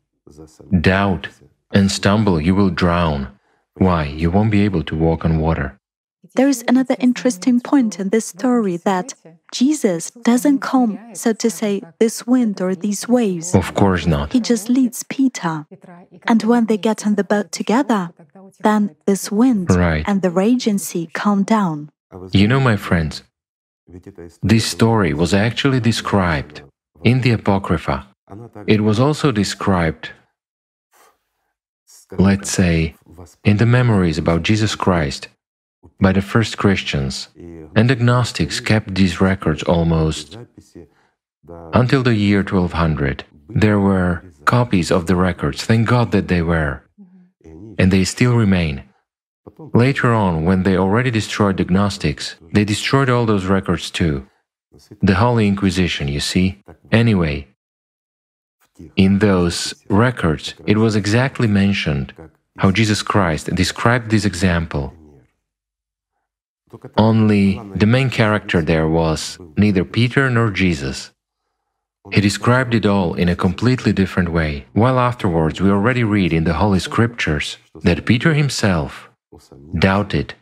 [0.79, 1.27] doubt
[1.73, 3.27] and stumble, you will drown.
[3.75, 4.05] Why?
[4.05, 5.77] You won't be able to walk on water.
[6.35, 9.13] There is another interesting point in this story that
[9.51, 13.55] Jesus doesn't calm, so to say, this wind or these waves.
[13.55, 14.31] Of course not.
[14.31, 15.65] He just leads Peter.
[16.27, 18.11] And when they get on the boat together,
[18.61, 20.05] then this wind right.
[20.07, 21.89] and the raging sea calm down.
[22.31, 23.23] You know, my friends,
[24.43, 26.61] this story was actually described
[27.03, 28.07] in the Apocrypha.
[28.67, 30.11] It was also described,
[32.17, 32.95] let's say,
[33.43, 35.27] in the memories about Jesus Christ
[35.99, 37.29] by the first Christians.
[37.75, 40.37] And the Gnostics kept these records almost
[41.73, 43.23] until the year 1200.
[43.49, 46.83] There were copies of the records, thank God that they were,
[47.77, 48.83] and they still remain.
[49.73, 54.27] Later on, when they already destroyed the Gnostics, they destroyed all those records too.
[55.01, 56.63] The Holy Inquisition, you see.
[56.91, 57.47] Anyway,
[58.95, 62.13] in those records, it was exactly mentioned
[62.57, 64.93] how Jesus Christ described this example.
[66.97, 71.11] Only the main character there was neither Peter nor Jesus.
[72.11, 76.45] He described it all in a completely different way, while afterwards we already read in
[76.45, 79.09] the Holy Scriptures that Peter himself
[79.77, 80.33] doubted,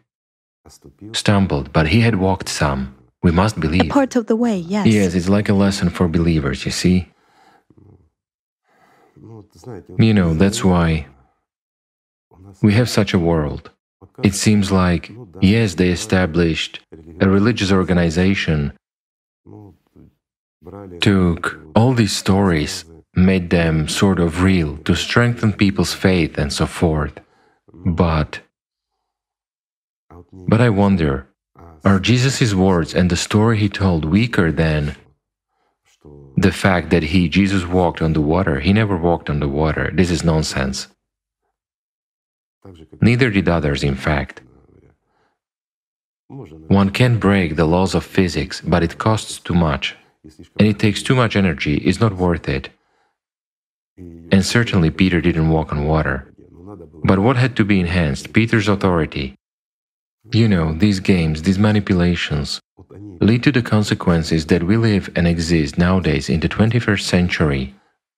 [1.14, 2.96] stumbled, but he had walked some.
[3.22, 3.82] We must believe.
[3.82, 4.88] A part of the way, yes.
[4.88, 7.10] Yes, it's like a lesson for believers, you see.
[9.98, 11.08] You know, that's why
[12.62, 13.72] we have such a world.
[14.24, 16.82] It seems like, yes, they established
[17.20, 18.74] a religious organization,
[21.00, 26.66] took all these stories, made them sort of real to strengthen people's faith and so
[26.66, 27.20] forth.
[27.74, 28.42] But
[30.48, 31.28] but I wonder,
[31.84, 34.96] are Jesus' words and the story he told weaker than
[36.42, 38.60] the fact that he, Jesus, walked on the water?
[38.60, 39.92] He never walked on the water.
[39.94, 40.88] This is nonsense.
[43.02, 44.42] Neither did others, in fact.
[46.28, 49.96] One can break the laws of physics, but it costs too much,
[50.58, 52.70] and it takes too much energy, it's not worth it.
[53.98, 56.32] And certainly Peter didn't walk on water.
[57.04, 58.32] But what had to be enhanced?
[58.34, 59.36] Peter's authority.
[60.32, 62.60] You know, these games, these manipulations,
[63.20, 67.76] lead to the consequences that we live and exist nowadays in the 21st century,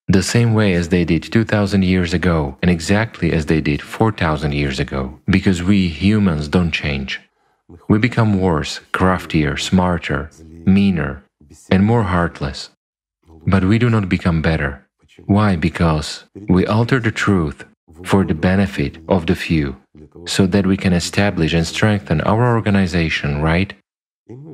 [0.07, 4.53] the same way as they did 2000 years ago and exactly as they did 4000
[4.53, 7.21] years ago, because we humans don't change.
[7.87, 10.29] We become worse, craftier, smarter,
[10.65, 11.23] meaner,
[11.69, 12.69] and more heartless.
[13.47, 14.87] But we do not become better.
[15.25, 15.55] Why?
[15.55, 17.63] Because we alter the truth
[18.03, 19.77] for the benefit of the few
[20.25, 23.73] so that we can establish and strengthen our organization, right?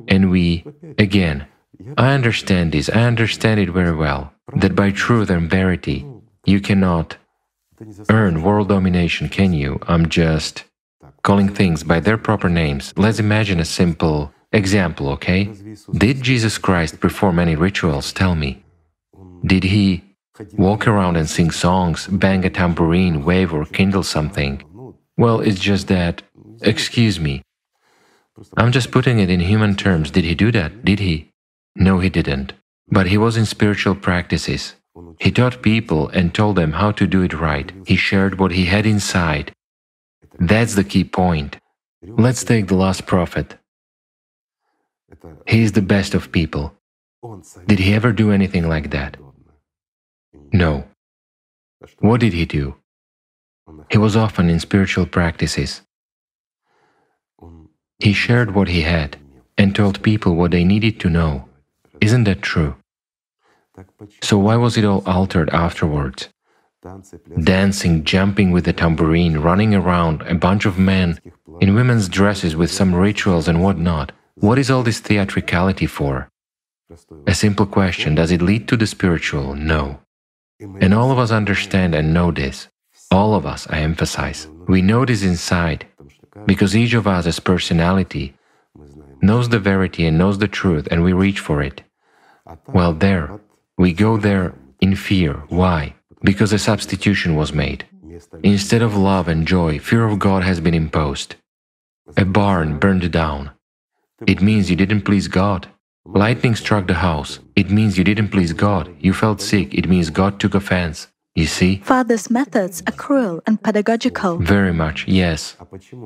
[0.08, 0.64] And we,
[0.98, 1.46] again,
[1.96, 4.32] I understand this, I understand it very well.
[4.56, 6.06] that by truth and verity
[6.44, 7.16] you cannot
[8.08, 9.78] earn world domination, can you?
[9.86, 10.64] I'm just
[11.22, 12.92] calling things by their proper names.
[12.96, 15.52] Let's imagine a simple example, okay?
[15.92, 18.12] Did Jesus Christ perform any rituals?
[18.12, 18.64] Tell me.
[19.44, 20.04] Did he
[20.56, 24.62] walk around and sing songs, bang a tambourine, wave, or kindle something?
[25.16, 26.22] Well, it's just that,
[26.62, 27.42] excuse me.
[28.56, 30.10] I'm just putting it in human terms.
[30.10, 30.84] Did he do that?
[30.84, 31.30] Did he?
[31.74, 32.52] No, he didn't.
[32.88, 34.74] But he was in spiritual practices.
[35.20, 37.72] He taught people and told them how to do it right.
[37.86, 39.52] He shared what he had inside.
[40.38, 41.58] That's the key point.
[42.02, 43.56] Let's take the last prophet.
[45.46, 46.74] He is the best of people.
[47.66, 49.16] Did he ever do anything like that?
[50.52, 50.84] No.
[51.98, 52.76] What did he do?
[53.90, 55.82] He was often in spiritual practices.
[57.98, 59.16] He shared what he had
[59.56, 61.48] and told people what they needed to know.
[62.00, 62.76] Isn't that true?
[64.22, 66.28] So why was it all altered afterwards?
[67.42, 71.20] Dancing, jumping with the tambourine, running around, a bunch of men
[71.60, 74.12] in women's dresses with some rituals and whatnot.
[74.36, 76.28] What is all this theatricality for?
[77.26, 79.54] A simple question Does it lead to the spiritual?
[79.54, 79.98] No.
[80.60, 82.68] And all of us understand and know this.
[83.10, 84.48] All of us, I emphasize.
[84.68, 85.86] We know this inside
[86.46, 88.34] because each of us as personality
[89.20, 91.82] knows the verity and knows the truth and we reach for it.
[92.68, 93.40] Well, there,
[93.76, 95.42] we go there in fear.
[95.48, 95.94] Why?
[96.22, 97.84] Because a substitution was made.
[98.42, 101.36] Instead of love and joy, fear of God has been imposed.
[102.16, 103.50] A barn burned down.
[104.26, 105.68] It means you didn't please God.
[106.04, 107.38] Lightning struck the house.
[107.54, 108.94] It means you didn't please God.
[108.98, 109.74] You felt sick.
[109.74, 111.08] It means God took offense.
[111.38, 111.76] You see?
[111.84, 114.38] Father's methods are cruel and pedagogical.
[114.38, 115.56] Very much, yes.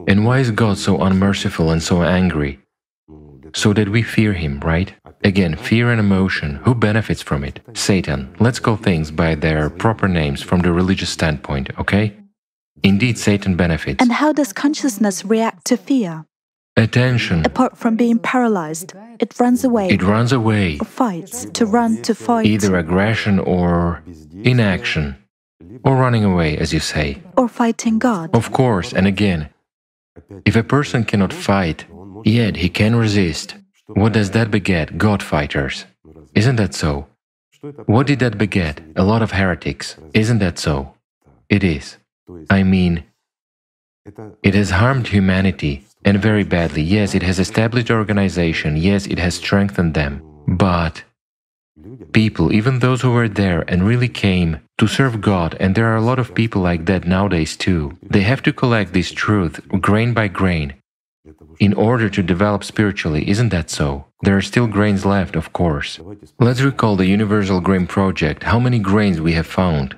[0.06, 2.60] And why is God so unmerciful and so angry?
[3.54, 4.92] So that we fear Him, right?
[5.24, 7.60] Again, fear and emotion, who benefits from it?
[7.72, 8.36] Satan.
[8.40, 12.14] Let's call things by their proper names from the religious standpoint, okay?
[12.82, 14.02] Indeed, Satan benefits.
[14.02, 16.26] And how does consciousness react to fear?
[16.76, 17.46] Attention.
[17.46, 19.88] Apart from being paralyzed, it runs away.
[19.88, 20.76] It runs away.
[20.78, 21.46] Or fights.
[21.54, 22.44] To run, to fight.
[22.44, 24.02] Either aggression or
[24.44, 25.16] inaction.
[25.84, 27.22] Or running away, as you say.
[27.36, 28.34] Or fighting God.
[28.34, 29.48] Of course, and again,
[30.44, 31.84] if a person cannot fight,
[32.24, 33.56] yet he can resist,
[33.86, 34.98] what does that beget?
[34.98, 35.86] God fighters.
[36.34, 37.06] Isn't that so?
[37.86, 38.80] What did that beget?
[38.96, 39.96] A lot of heretics.
[40.14, 40.94] Isn't that so?
[41.48, 41.96] It is.
[42.50, 43.04] I mean,
[44.42, 46.82] it has harmed humanity, and very badly.
[46.82, 48.76] Yes, it has established organization.
[48.76, 50.22] Yes, it has strengthened them.
[50.48, 51.04] But
[52.12, 55.96] people, even those who were there and really came to serve God, and there are
[55.96, 60.12] a lot of people like that nowadays too, they have to collect this truth grain
[60.12, 60.74] by grain
[61.60, 63.22] in order to develop spiritually.
[63.30, 64.06] Isn't that so?
[64.22, 66.00] There are still grains left, of course.
[66.40, 69.96] Let's recall the Universal Grain Project, how many grains we have found.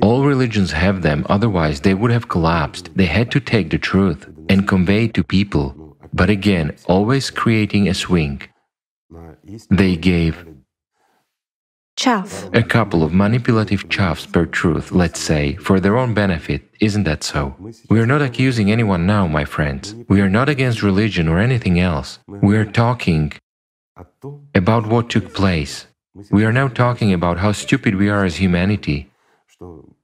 [0.00, 2.88] All religions have them, otherwise they would have collapsed.
[2.96, 7.86] They had to take the truth and convey it to people, but again, always creating
[7.86, 8.40] a swing.
[9.68, 10.46] They gave
[11.96, 12.48] chaff.
[12.52, 17.22] A couple of manipulative chaffs per truth, let's say, for their own benefit, isn't that
[17.22, 17.54] so?
[17.88, 19.94] We are not accusing anyone now, my friends.
[20.08, 22.18] We are not against religion or anything else.
[22.26, 23.32] We are talking
[24.54, 25.86] about what took place.
[26.30, 29.10] We are now talking about how stupid we are as humanity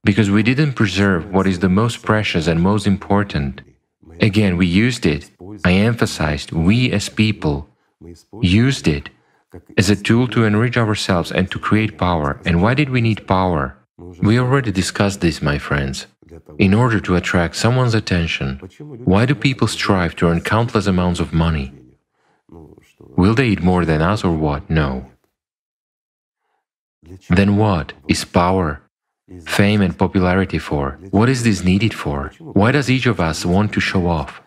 [0.05, 3.61] because we didn't preserve what is the most precious and most important.
[4.20, 5.30] Again, we used it.
[5.64, 7.68] I emphasized, we as people
[8.41, 9.11] used it
[9.76, 12.40] as a tool to enrich ourselves and to create power.
[12.44, 13.76] And why did we need power?
[13.96, 16.06] We already discussed this, my friends.
[16.59, 18.61] In order to attract someone's attention,
[19.04, 21.72] why do people strive to earn countless amounts of money?
[23.16, 24.68] Will they eat more than us or what?
[24.70, 25.11] No.
[27.30, 28.82] Then what is power?
[29.46, 30.98] Fame and popularity for?
[31.11, 32.32] What is this needed for?
[32.38, 34.40] Why does each of us want to show off?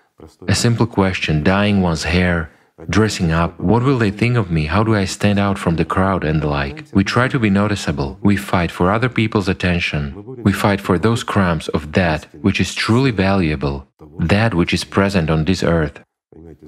[0.48, 2.52] A simple question, dyeing one's hair,
[2.90, 4.66] dressing up, what will they think of me?
[4.66, 6.86] How do I stand out from the crowd and the like?
[6.94, 8.18] We try to be noticeable.
[8.22, 10.02] We fight for other people's attention.
[10.44, 13.88] We fight for those crumbs of that which is truly valuable,
[14.20, 16.02] that which is present on this earth.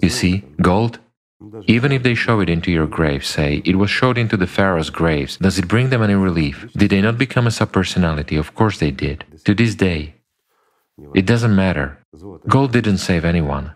[0.01, 0.99] You see, gold,
[1.67, 4.89] even if they show it into your grave, say, it was showed into the pharaoh's
[4.89, 6.67] graves, does it bring them any relief?
[6.75, 8.39] Did they not become a subpersonality?
[8.39, 9.25] Of course they did.
[9.45, 10.15] To this day.
[11.13, 11.99] It doesn't matter.
[12.47, 13.73] Gold didn't save anyone.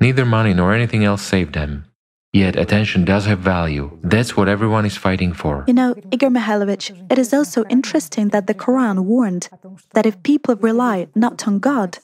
[0.00, 1.84] Neither money nor anything else saved them.
[2.32, 3.98] Yet attention does have value.
[4.02, 5.64] That's what everyone is fighting for.
[5.66, 9.50] You know, Igor Mikhailovich, it is also interesting that the Quran warned
[9.92, 11.98] that if people rely not on God,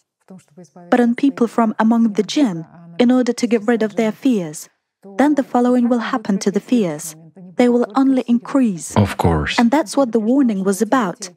[0.90, 2.66] but on people from among the jinn,
[2.98, 4.68] in order to get rid of their fears,
[5.16, 7.16] then the following will happen to the fears.
[7.56, 8.96] they will only increase.
[8.96, 9.58] Of course.
[9.58, 11.30] And that's what the warning was about.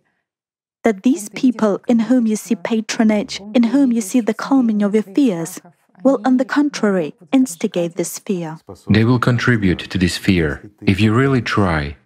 [0.83, 4.93] That these people in whom you see patronage, in whom you see the calming of
[4.93, 5.61] your fears,
[6.03, 8.57] will, on the contrary, instigate this fear.
[8.89, 11.97] They will contribute to this fear if you really try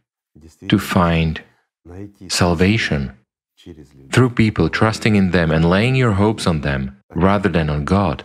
[0.67, 1.41] to find
[2.27, 3.17] salvation
[4.11, 8.23] through people trusting in them and laying your hopes on them rather than on God.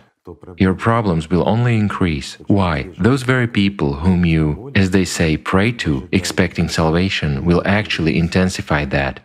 [0.57, 2.37] Your problems will only increase.
[2.45, 2.89] Why?
[2.99, 8.85] Those very people whom you, as they say, pray to, expecting salvation, will actually intensify
[8.85, 9.19] that.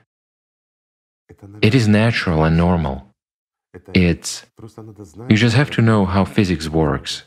[1.61, 3.06] It is natural and normal.
[3.95, 4.47] It's.
[5.29, 7.25] You just have to know how physics works.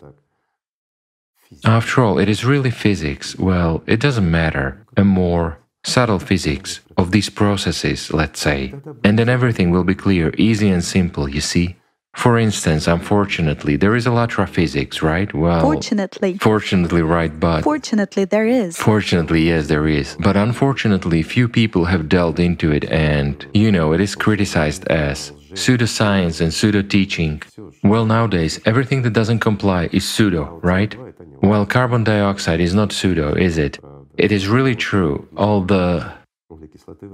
[1.65, 3.35] After all, it is really physics.
[3.37, 4.85] Well, it doesn't matter.
[4.97, 8.73] A more subtle physics of these processes, let's say.
[9.03, 11.75] And then everything will be clear, easy and simple, you see?
[12.19, 15.33] For instance, unfortunately, there is a lot of physics, right?
[15.33, 16.37] Well, fortunately.
[16.37, 17.63] Fortunately, right, but.
[17.63, 18.75] Fortunately, there is.
[18.75, 20.17] Fortunately, yes, there is.
[20.19, 25.31] But unfortunately, few people have delved into it, and, you know, it is criticized as
[25.53, 27.41] pseudoscience and pseudo teaching.
[27.85, 30.93] Well, nowadays, everything that doesn't comply is pseudo, right?
[31.41, 33.79] Well, carbon dioxide is not pseudo, is it?
[34.17, 35.25] It is really true.
[35.37, 36.19] All the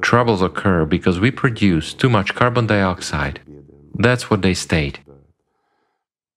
[0.01, 3.39] troubles occur because we produce too much carbon dioxide.
[3.97, 4.99] That's what they state.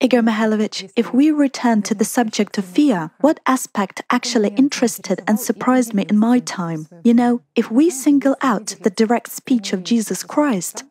[0.01, 5.41] Igor Mikhailovich, if we return to the subject of fear, what aspect actually interested and
[5.41, 6.87] surprised me in my time?
[7.03, 10.85] You know, if we single out the direct speech of Jesus Christ,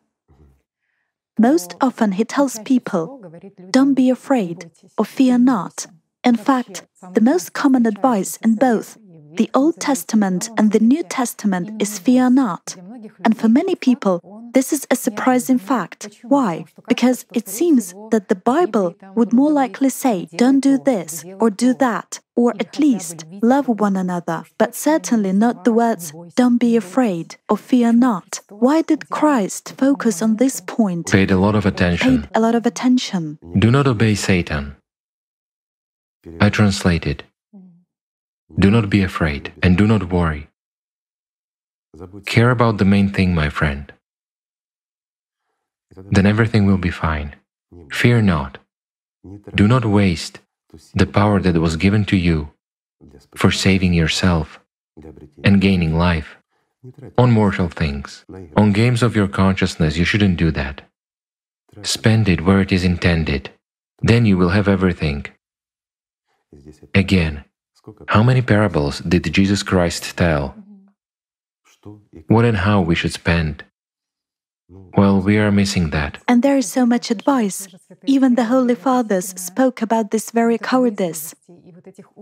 [1.38, 3.22] most often he tells people,
[3.70, 5.86] don't be afraid or fear not.
[6.22, 8.98] In fact, the most common advice in both
[9.38, 12.76] the Old Testament and the New Testament is fear not.
[13.24, 14.20] And for many people,
[14.52, 16.20] this is a surprising fact.
[16.22, 16.64] Why?
[16.88, 21.74] Because it seems that the Bible would more likely say, don't do this or do
[21.74, 27.36] that, or at least love one another, but certainly not the words, don't be afraid
[27.48, 28.40] or fear not.
[28.48, 31.10] Why did Christ focus on this point?
[31.10, 32.22] Paid a lot of attention.
[32.22, 33.38] Paid a lot of attention.
[33.58, 34.76] Do not obey Satan.
[36.40, 37.24] I translated.
[38.58, 40.48] Do not be afraid and do not worry.
[42.26, 43.92] Care about the main thing, my friend.
[46.10, 47.34] Then everything will be fine.
[47.90, 48.58] Fear not.
[49.54, 50.40] Do not waste
[50.94, 52.50] the power that was given to you
[53.34, 54.60] for saving yourself
[55.44, 56.36] and gaining life
[57.16, 58.24] on mortal things.
[58.56, 60.82] On games of your consciousness, you shouldn't do that.
[61.82, 63.50] Spend it where it is intended.
[64.00, 65.26] Then you will have everything.
[66.94, 67.44] Again,
[68.08, 70.54] how many parables did Jesus Christ tell?
[71.84, 72.34] Mm-hmm.
[72.34, 73.64] What and how we should spend?
[74.70, 76.18] Well, we are missing that.
[76.28, 77.68] And there is so much advice.
[78.06, 81.34] Even the Holy Fathers spoke about this very cowardice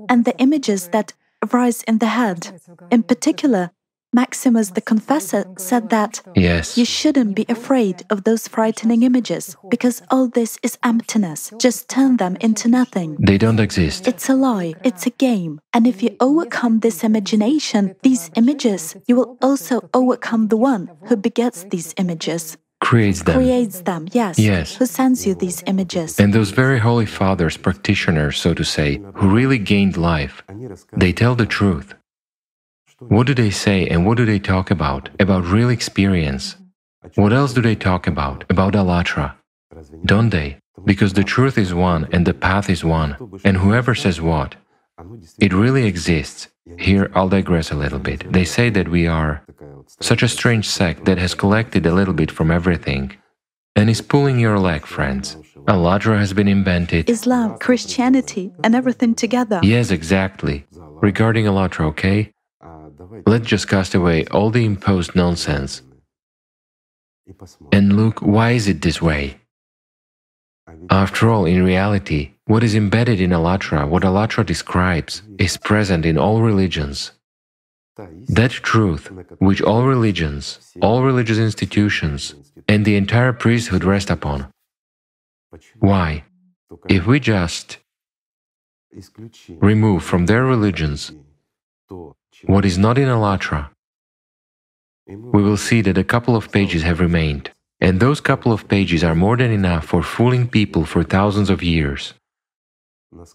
[0.09, 2.61] and the images that arise in the head.
[2.91, 3.73] In particular,
[4.17, 6.79] Maximus the Confessor said that yes.
[6.79, 11.53] you shouldn't be afraid of those frightening images because all this is emptiness.
[11.59, 13.19] Just turn them into nothing.
[13.21, 14.09] They don't exist.
[14.09, 15.61] It's a lie, it's a game.
[15.75, 21.17] And if you overcome this imagination, these images, you will also overcome the one who
[21.17, 22.57] begets these images.
[22.81, 23.35] Creates them.
[23.35, 24.39] Creates them, yes.
[24.39, 24.77] Yes.
[24.77, 26.19] Who sends you these images.
[26.19, 30.43] And those very holy fathers, practitioners, so to say, who really gained life,
[30.97, 31.95] they tell the truth.
[32.99, 35.11] What do they say and what do they talk about?
[35.21, 36.57] About real experience.
[37.15, 38.45] What else do they talk about?
[38.49, 39.35] About AllatRa.
[40.07, 40.59] Don't they?
[40.85, 43.17] Because the truth is one and the path is one.
[43.45, 44.55] And whoever says what,
[45.39, 46.49] it really exists.
[46.79, 48.33] Here, I'll digress a little bit.
[48.33, 49.45] They say that we are
[50.01, 53.15] such a strange sect that has collected a little bit from everything
[53.77, 55.37] and is pulling your leg, friends.
[55.69, 57.11] AllatRa has been invented.
[57.11, 59.61] Islam, Christianity, and everything together.
[59.63, 60.67] Yes, exactly.
[61.03, 62.33] Regarding AllatRa, okay?
[63.27, 65.83] Let's just cast away all the imposed nonsense
[67.73, 69.41] and look why is it this way?
[70.91, 76.19] After all, in reality, what is embedded in AllatRa, what AllatRa describes, is present in
[76.19, 77.13] all religions.
[78.29, 82.35] That truth, which all religions, all religious institutions,
[82.69, 84.49] and the entire priesthood rest upon.
[85.79, 86.25] Why?
[86.89, 87.79] If we just
[89.49, 91.13] remove from their religions
[92.47, 93.71] what is not in AllatRa,
[95.07, 99.05] we will see that a couple of pages have remained, and those couple of pages
[99.05, 102.15] are more than enough for fooling people for thousands of years.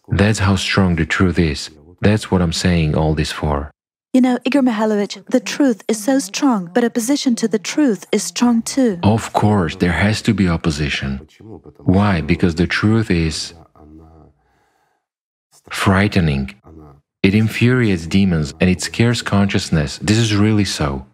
[0.10, 1.70] That's how strong the truth is.
[2.02, 3.72] That's what I'm saying all this for.
[4.14, 8.24] You know, Igor Mikhailovich, the truth is so strong, but opposition to the truth is
[8.24, 9.00] strong too.
[9.04, 11.26] Of course, there has to be opposition.
[11.78, 12.20] Why?
[12.20, 13.54] Because the truth is
[15.70, 16.61] frightening.
[17.24, 20.00] It infuriates demons and it scares consciousness.
[20.00, 21.06] This is really so.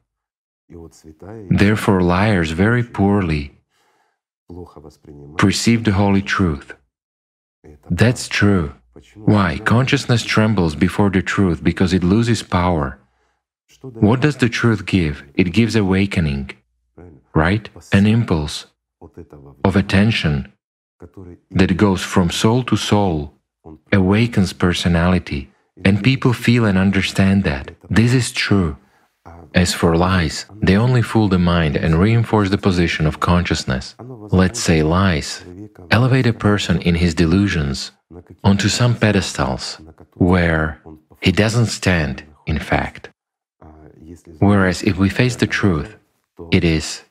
[1.49, 3.58] Therefore, liars very poorly
[5.38, 6.74] perceive the holy truth.
[7.89, 8.74] That's true.
[9.16, 9.60] Why?
[9.60, 12.99] Consciousness trembles before the truth because it loses power.
[13.82, 15.24] What does the truth give?
[15.36, 16.51] It gives awakening,
[17.36, 17.70] right?
[17.91, 18.66] An impulse
[19.64, 20.51] of attention
[21.51, 23.34] that goes from soul to soul,
[23.91, 25.51] awakens personality,
[25.86, 27.71] and people feel and understand that.
[27.89, 28.78] This is true.
[29.53, 33.95] As for lies, they only fool the mind and reinforce the position of consciousness.
[33.99, 35.43] Let's say lies
[35.91, 37.91] elevate a person in his delusions
[38.43, 39.80] onto some pedestals
[40.15, 40.82] where
[41.21, 43.09] he doesn't stand, in fact.
[44.39, 45.95] Whereas if we face the truth,
[46.51, 47.03] it is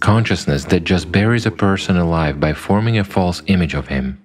[0.00, 4.24] consciousness that just buries a person alive by forming a false image of him.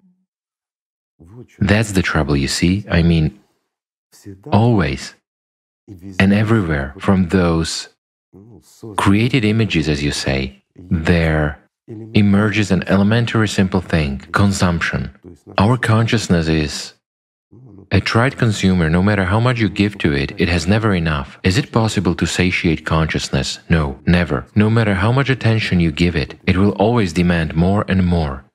[1.59, 2.85] That's the trouble, you see.
[2.89, 3.39] I mean,
[4.51, 5.15] always
[6.19, 7.89] and everywhere from those
[8.97, 11.59] created images, as you say, there
[12.13, 15.11] emerges an elementary simple thing consumption.
[15.57, 16.93] Our consciousness is
[17.91, 21.39] a tried consumer, no matter how much you give to it, it has never enough.
[21.43, 23.59] Is it possible to satiate consciousness?
[23.69, 24.47] No, never.
[24.55, 28.45] No matter how much attention you give it, it will always demand more and more.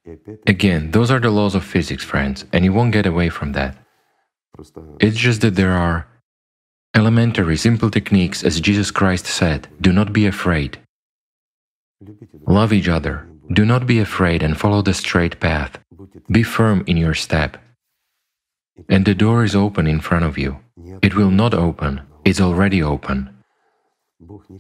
[0.49, 3.77] Again, those are the laws of physics, friends, and you won't get away from that.
[5.01, 6.07] It's just that there are
[6.95, 10.79] elementary, simple techniques, as Jesus Christ said do not be afraid.
[12.47, 13.27] Love each other.
[13.53, 15.79] Do not be afraid and follow the straight path.
[16.31, 17.57] Be firm in your step.
[18.89, 20.61] And the door is open in front of you.
[21.03, 23.31] It will not open, it's already open.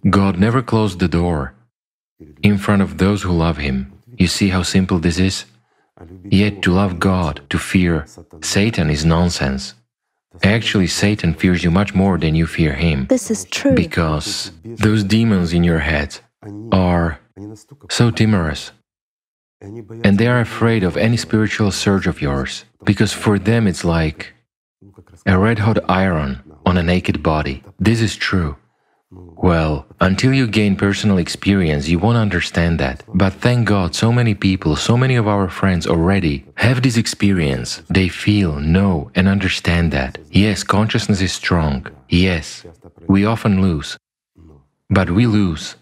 [0.08, 1.54] God never closed the door
[2.42, 3.92] in front of those who love Him.
[4.18, 5.44] You see how simple this is?
[6.24, 8.06] Yet to love God, to fear
[8.42, 9.74] Satan is nonsense.
[10.42, 13.06] Actually, Satan fears you much more than you fear him.
[13.08, 13.74] This is true.
[13.74, 16.18] Because those demons in your head
[16.72, 17.18] are
[17.90, 18.72] so timorous.
[19.60, 22.64] And they are afraid of any spiritual surge of yours.
[22.84, 24.32] Because for them it's like
[25.26, 27.62] a red hot iron on a naked body.
[27.78, 28.56] This is true.
[29.12, 33.02] Well, until you gain personal experience, you won't understand that.
[33.12, 37.82] But thank God, so many people, so many of our friends already have this experience.
[37.90, 40.18] They feel, know, and understand that.
[40.30, 41.86] Yes, consciousness is strong.
[42.08, 42.64] Yes,
[43.08, 43.96] we often lose.
[44.88, 45.74] But we lose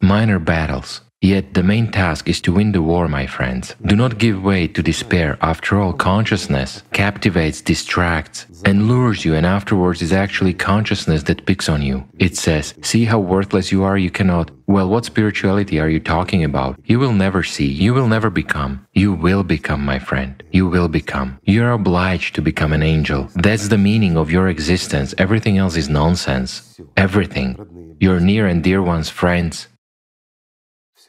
[0.00, 1.02] minor battles.
[1.22, 3.74] Yet the main task is to win the war, my friends.
[3.84, 5.36] Do not give way to despair.
[5.42, 11.68] After all, consciousness captivates, distracts, and lures you, and afterwards is actually consciousness that picks
[11.68, 12.08] on you.
[12.18, 14.50] It says, See how worthless you are, you cannot.
[14.66, 16.80] Well, what spirituality are you talking about?
[16.86, 18.86] You will never see, you will never become.
[18.94, 20.42] You will become, my friend.
[20.52, 21.38] You will become.
[21.44, 23.28] You are obliged to become an angel.
[23.34, 25.14] That's the meaning of your existence.
[25.18, 26.80] Everything else is nonsense.
[26.96, 27.96] Everything.
[28.00, 29.68] Your near and dear ones, friends,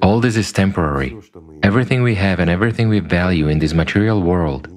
[0.02, 1.18] all this is temporary.
[1.64, 4.68] Everything we have and everything we value in this material world,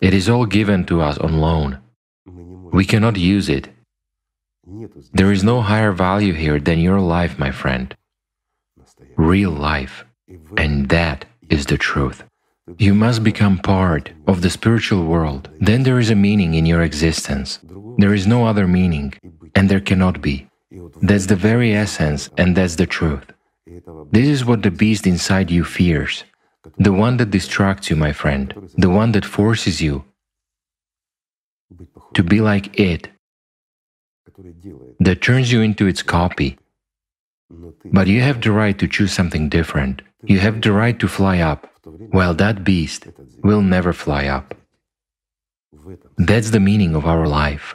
[0.00, 1.78] it is all given to us on loan.
[2.72, 3.68] We cannot use it.
[5.12, 7.96] There is no higher value here than your life, my friend.
[9.16, 10.04] Real life.
[10.56, 12.22] And that is the truth.
[12.76, 15.48] You must become part of the spiritual world.
[15.58, 17.60] Then there is a meaning in your existence.
[17.96, 19.14] There is no other meaning,
[19.54, 20.46] and there cannot be.
[21.00, 23.32] That's the very essence, and that's the truth.
[24.10, 26.24] This is what the beast inside you fears.
[26.78, 30.04] The one that distracts you, my friend, the one that forces you
[32.14, 33.08] to be like it,
[35.00, 36.58] that turns you into its copy.
[37.92, 40.02] But you have the right to choose something different.
[40.24, 41.70] You have the right to fly up,
[42.10, 43.06] while that beast
[43.42, 44.54] will never fly up.
[46.18, 47.74] That's the meaning of our life.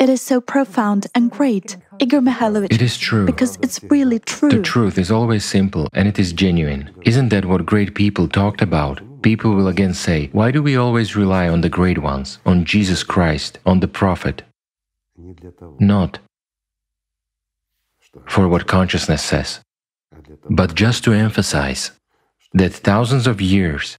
[0.00, 2.72] It is so profound and great, Igor Mikhailovich.
[2.72, 3.26] It is true.
[3.26, 4.48] Because it's really true.
[4.48, 6.88] The truth is always simple and it is genuine.
[7.04, 9.02] Isn't that what great people talked about?
[9.20, 13.02] People will again say, why do we always rely on the great ones, on Jesus
[13.02, 14.42] Christ, on the Prophet?
[15.78, 16.18] Not
[18.26, 19.60] for what consciousness says,
[20.48, 21.90] but just to emphasize
[22.54, 23.98] that thousands of years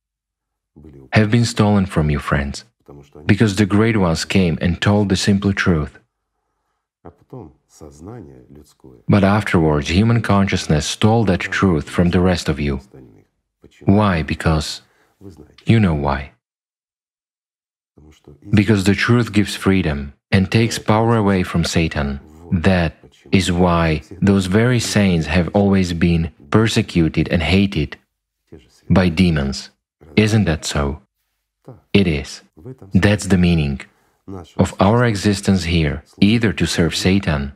[1.14, 2.66] have been stolen from you, friends
[3.26, 6.00] because the great ones came and told the simple truth.
[9.08, 12.82] But afterwards, human consciousness stole that truth from the rest of you.
[13.86, 14.22] Why?
[14.24, 14.82] Because
[15.66, 16.32] you know why.
[18.50, 22.20] Because the truth gives freedom and takes power away from Satan.
[22.52, 22.94] That
[23.32, 27.98] is why those very saints have always been persecuted and hated
[28.90, 29.70] by demons.
[30.16, 31.02] Isn't that so?
[31.94, 32.42] It is.
[32.94, 33.82] That's the meaning.
[34.58, 37.54] of our existence here, either to serve Satan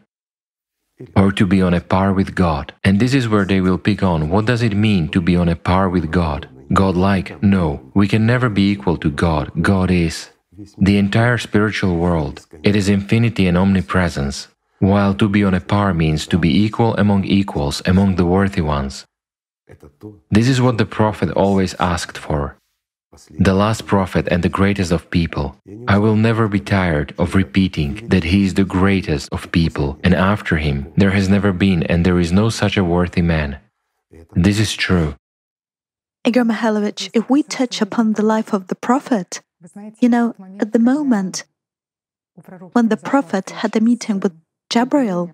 [1.16, 2.74] or to be on a par with God.
[2.84, 5.50] And this is where they will pick on what does it mean to be on
[5.50, 6.50] a par with God?
[6.74, 7.42] God like?
[7.44, 9.52] No, we can never be equal to God.
[9.62, 10.30] God is
[10.78, 12.46] the entire spiritual world.
[12.64, 14.48] It is infinity and omnipresence.
[14.80, 18.62] While to be on a par means to be equal among equals, among the worthy
[18.62, 19.06] ones.
[20.32, 22.58] This is what the prophet always asked for.
[23.40, 25.56] The last prophet and the greatest of people.
[25.88, 30.14] I will never be tired of repeating that he is the greatest of people, and
[30.14, 33.60] after him there has never been and there is no such a worthy man.
[34.34, 35.16] This is true.
[36.26, 39.42] Igor Mikhailovich, if we touch upon the life of the prophet,
[40.00, 41.44] you know, at the moment
[42.74, 44.34] when the prophet had a meeting with
[44.70, 45.34] Gabriel,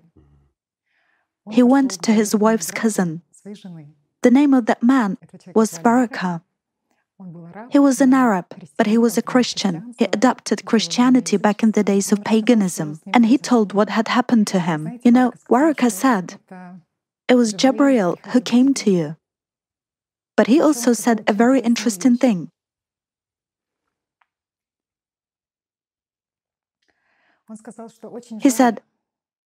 [1.49, 3.21] he went to his wife's cousin.
[4.21, 5.17] The name of that man
[5.55, 6.41] was Varaka.
[7.69, 8.45] He was an Arab,
[8.77, 9.93] but he was a Christian.
[9.97, 14.47] He adopted Christianity back in the days of paganism, and he told what had happened
[14.47, 14.99] to him.
[15.03, 16.39] You know, Waraka said,
[17.27, 19.15] It was Gabriel who came to you.
[20.35, 22.49] But he also said a very interesting thing.
[28.41, 28.81] He said,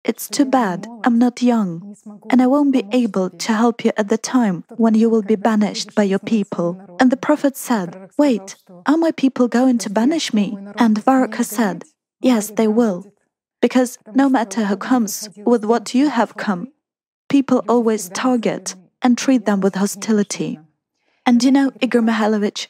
[0.05, 1.95] it's too bad I'm not young,
[2.29, 5.35] and I won't be able to help you at the time when you will be
[5.35, 6.79] banished by your people.
[6.99, 10.57] And the prophet said, Wait, are my people going to banish me?
[10.77, 11.85] And Varaka said,
[12.21, 13.11] Yes, they will.
[13.61, 16.71] Because no matter who comes with what you have come,
[17.27, 20.59] people always target and treat them with hostility.
[21.25, 22.67] And you know, Igor Mikhailovich,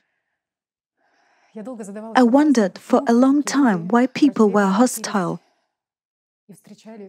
[2.15, 5.41] I wondered for a long time why people were hostile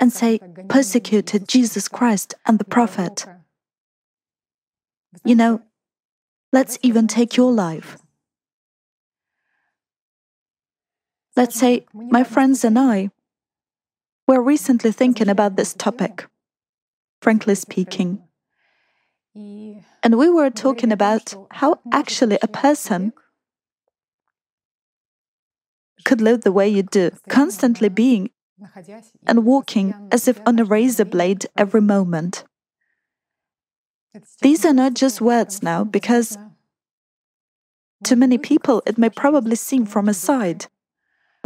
[0.00, 3.26] and say, persecuted Jesus Christ and the prophet.
[5.24, 5.62] You know,
[6.52, 7.98] let's even take your life.
[11.36, 13.10] Let's say my friends and I
[14.26, 16.26] were recently thinking about this topic,
[17.20, 18.22] frankly speaking.
[19.34, 23.12] And we were talking about how actually a person
[26.06, 28.30] could live the way you do, constantly being
[29.26, 32.44] and walking as if on a razor blade every moment.
[34.40, 36.38] These are not just words now, because
[38.04, 40.66] to many people it may probably seem from a side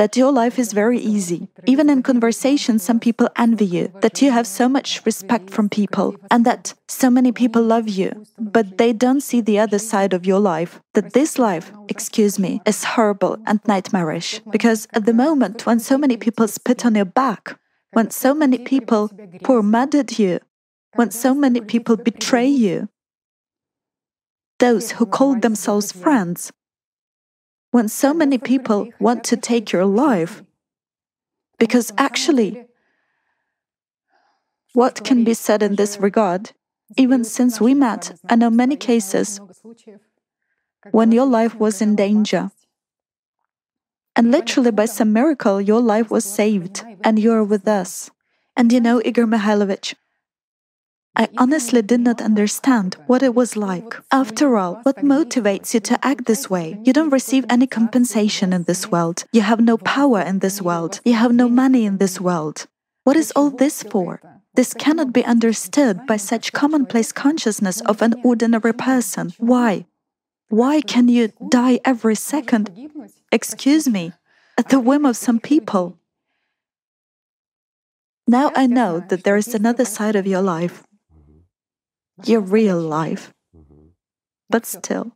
[0.01, 1.47] that your life is very easy.
[1.67, 6.17] Even in conversation, some people envy you, that you have so much respect from people,
[6.31, 10.25] and that so many people love you, but they don't see the other side of
[10.25, 10.81] your life.
[10.95, 14.41] That this life, excuse me, is horrible and nightmarish.
[14.51, 17.59] Because at the moment when so many people spit on your back,
[17.93, 19.11] when so many people
[19.45, 20.41] pour mud at you,
[20.95, 22.89] when so many people betray you,
[24.61, 26.53] those who call themselves friends
[27.71, 30.43] when so many people want to take your life.
[31.59, 32.67] Because actually,
[34.73, 36.53] what can be said in this regard?
[36.97, 39.41] Even since we met, I know many cases
[40.91, 42.51] when your life was in danger.
[44.17, 48.11] And literally, by some miracle, your life was saved and you're with us.
[48.57, 49.95] And you know, Igor Mikhailovich,
[51.17, 53.97] I honestly did not understand what it was like.
[54.13, 56.79] After all, what motivates you to act this way?
[56.85, 59.25] You don't receive any compensation in this world.
[59.33, 61.01] You have no power in this world.
[61.05, 62.67] You have no money in this world.
[63.05, 64.21] What is all this for?
[64.55, 69.33] This cannot be understood by such commonplace consciousness of an ordinary person.
[69.39, 69.87] Why?
[70.49, 72.71] Why can you die every second?
[73.33, 74.13] Excuse me,
[74.57, 75.99] at the whim of some people.
[78.27, 80.85] Now I know that there is another side of your life
[82.29, 83.33] your real life.
[83.57, 83.89] Mm-hmm.
[84.49, 85.13] But still,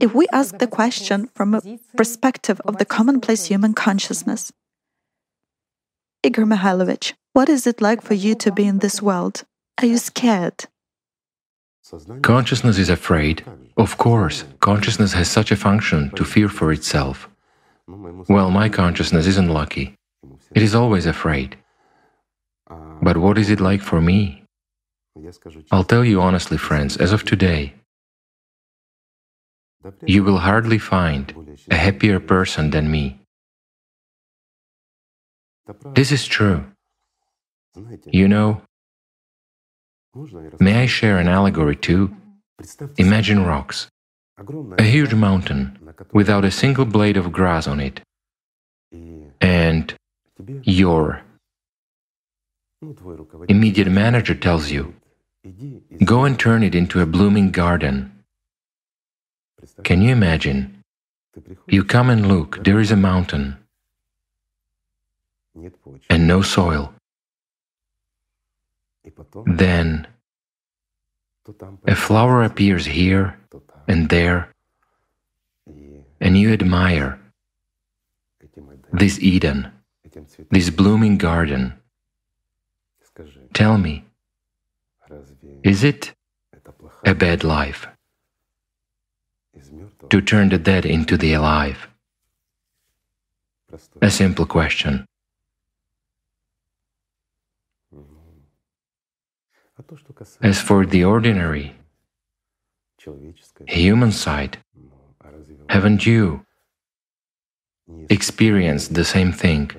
[0.00, 4.52] if we ask the question from a perspective of the commonplace human consciousness,
[6.22, 9.44] Igor Mikhailovich, what is it like for you to be in this world?
[9.80, 10.66] Are you scared?
[12.22, 13.44] Consciousness is afraid.
[13.76, 17.28] Of course, consciousness has such a function to fear for itself.
[17.86, 19.94] Well, my consciousness isn't lucky.
[20.54, 21.56] It is always afraid.
[23.02, 24.43] But what is it like for me?
[25.70, 27.74] I'll tell you honestly, friends, as of today,
[30.06, 33.20] you will hardly find a happier person than me.
[35.94, 36.64] This is true.
[38.06, 38.62] You know,
[40.58, 42.14] may I share an allegory too?
[42.98, 43.88] Imagine rocks,
[44.78, 45.78] a huge mountain
[46.12, 48.00] without a single blade of grass on it,
[49.40, 49.94] and
[50.62, 51.22] your
[53.48, 54.94] immediate manager tells you,
[56.04, 58.24] Go and turn it into a blooming garden.
[59.82, 60.82] Can you imagine?
[61.68, 63.56] You come and look, there is a mountain.
[66.10, 66.92] and no soil.
[69.46, 70.06] Then
[71.86, 73.38] a flower appears here
[73.86, 74.48] and there,
[76.20, 77.20] and you admire
[78.92, 79.70] this Eden,
[80.50, 81.74] this blooming garden.
[83.52, 84.04] Tell me,
[85.64, 86.14] is it
[87.04, 87.88] a bad life
[90.10, 91.88] to turn the dead into the alive?
[94.02, 95.06] A simple question.
[100.42, 101.74] As for the ordinary,
[103.66, 104.58] human side,
[105.68, 106.46] haven't you
[108.08, 109.70] experienced the same thing?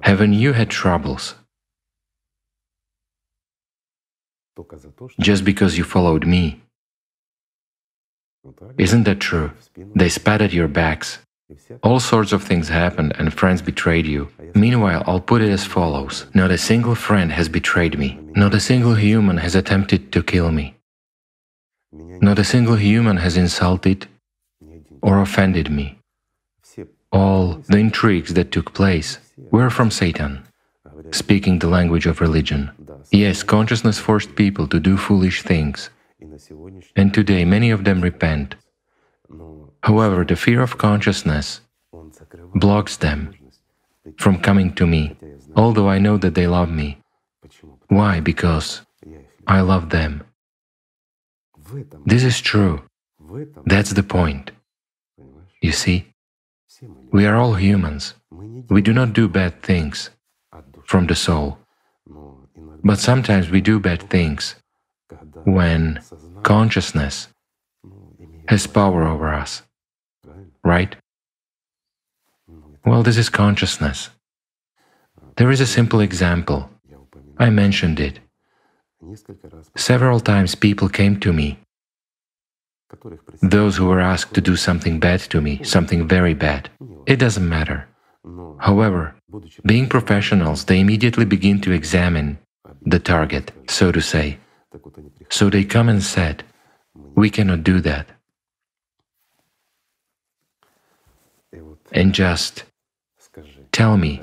[0.00, 1.34] Haven't you had troubles?
[5.20, 6.60] Just because you followed me.
[8.78, 9.52] Isn't that true?
[9.94, 11.18] They spat at your backs.
[11.82, 14.28] All sorts of things happened and friends betrayed you.
[14.54, 18.18] Meanwhile, I'll put it as follows Not a single friend has betrayed me.
[18.34, 20.76] Not a single human has attempted to kill me.
[21.92, 24.08] Not a single human has insulted
[25.02, 25.98] or offended me.
[27.12, 30.42] All the intrigues that took place were from Satan,
[31.12, 32.70] speaking the language of religion.
[33.10, 35.90] Yes, consciousness forced people to do foolish things,
[36.96, 38.56] and today many of them repent.
[39.82, 41.60] However, the fear of consciousness
[42.54, 43.34] blocks them
[44.18, 45.16] from coming to me,
[45.56, 46.98] although I know that they love me.
[47.88, 48.20] Why?
[48.20, 48.82] Because
[49.46, 50.22] I love them.
[52.06, 52.82] This is true.
[53.66, 54.50] That's the point.
[55.60, 56.12] You see,
[57.12, 58.14] we are all humans.
[58.68, 60.10] We do not do bad things
[60.84, 61.58] from the soul.
[62.84, 64.56] But sometimes we do bad things
[65.44, 66.00] when
[66.42, 67.28] consciousness
[68.48, 69.62] has power over us.
[70.62, 70.94] Right?
[72.84, 74.10] Well, this is consciousness.
[75.36, 76.68] There is a simple example.
[77.38, 78.20] I mentioned it.
[79.76, 81.58] Several times people came to me,
[83.42, 86.70] those who were asked to do something bad to me, something very bad.
[87.06, 87.88] It doesn't matter.
[88.58, 89.14] However,
[89.64, 92.38] being professionals, they immediately begin to examine
[92.82, 94.38] the target, so to say.
[95.30, 96.44] So they come and said,
[97.14, 98.06] We cannot do that.
[101.92, 102.64] And just
[103.72, 104.22] tell me,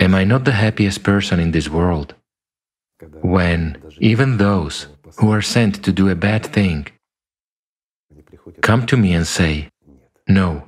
[0.00, 2.14] am I not the happiest person in this world?
[3.22, 6.88] When even those who are sent to do a bad thing
[8.60, 9.68] come to me and say,
[10.26, 10.64] No,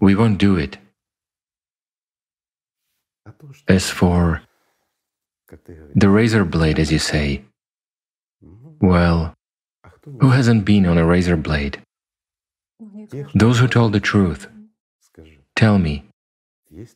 [0.00, 0.78] we won't do it.
[3.68, 4.42] As for
[5.94, 7.44] the razor blade, as you say,
[8.80, 9.34] well,
[10.20, 11.80] who hasn't been on a razor blade?
[13.34, 14.48] Those who told the truth.
[15.56, 16.04] Tell me,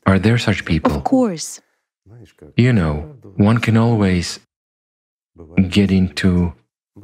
[0.06, 0.96] are there such people?
[0.96, 1.60] Of course.
[2.56, 4.40] You know, one can always
[5.68, 6.52] get into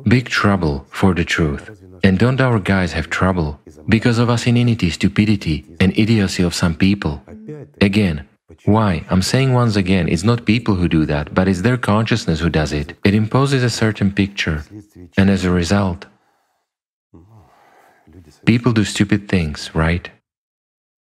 [0.02, 1.70] big trouble for the truth.
[2.02, 7.22] And don't our guys have trouble because of asininity, stupidity, and idiocy of some people?
[7.80, 8.26] Again,
[8.65, 9.05] why?
[9.11, 12.49] I'm saying once again, it's not people who do that, but it's their consciousness who
[12.49, 12.97] does it.
[13.05, 14.65] It imposes a certain picture,
[15.17, 16.07] and as a result,
[18.47, 20.11] people do stupid things, right?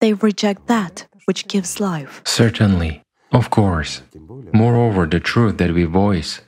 [0.01, 2.21] They reject that which gives life.
[2.25, 4.01] Certainly, of course.
[4.53, 6.41] Moreover, the truth that we voice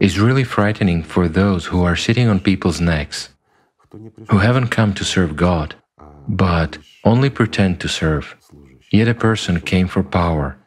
[0.00, 3.28] is really frightening for those who are sitting on people's necks,
[4.28, 5.74] who haven't come to serve God,
[6.26, 8.36] but only pretend to serve.
[8.90, 10.58] Yet a person came for power.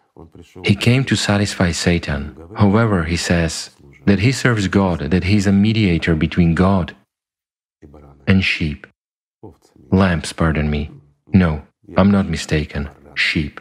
[0.64, 2.36] He came to satisfy Satan.
[2.56, 3.72] However, he says
[4.06, 6.96] that he serves God, that he is a mediator between God
[8.28, 8.88] and sheep.
[9.92, 10.90] Lambs, pardon me.
[11.34, 11.64] No,
[11.98, 12.90] I'm not mistaken.
[13.16, 13.60] Sheep.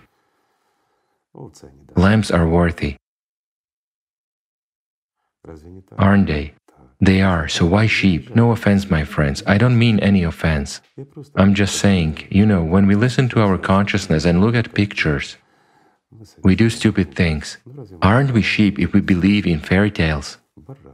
[1.97, 2.97] Lambs are worthy.
[5.99, 6.55] Aren't they?
[7.03, 8.35] They are, so why sheep?
[8.37, 9.43] No offense, my friends.
[9.45, 10.81] I don't mean any offense.
[11.35, 15.37] I'm just saying, you know, when we listen to our consciousness and look at pictures,
[16.45, 17.59] we do stupid things.
[18.01, 20.39] Aren't we sheep if we believe in fairy tales?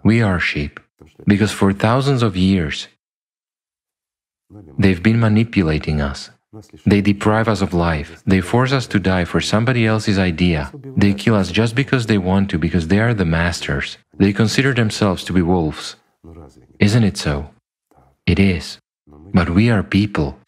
[0.02, 0.80] We are sheep.
[1.26, 2.88] Because for thousands of years,
[4.78, 6.30] they've been manipulating us.
[6.86, 8.22] They deprive us of life.
[8.24, 10.72] They force us to die for somebody else's idea.
[10.96, 13.98] They kill us just because they want to, because they are the masters.
[14.18, 15.96] They consider themselves to be wolves.
[16.78, 17.50] Isn't it so?
[18.26, 18.78] It is.
[19.32, 20.38] But we are people.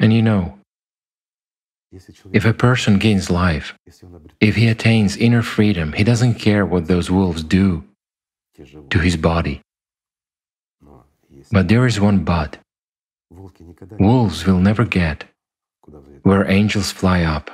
[0.00, 0.58] And you know,
[2.32, 3.74] if a person gains life,
[4.40, 7.84] if he attains inner freedom, he doesn't care what those wolves do
[8.90, 9.60] to his body.
[11.50, 12.58] But there is one but.
[13.98, 15.24] Wolves will never get
[16.22, 17.50] where angels fly up.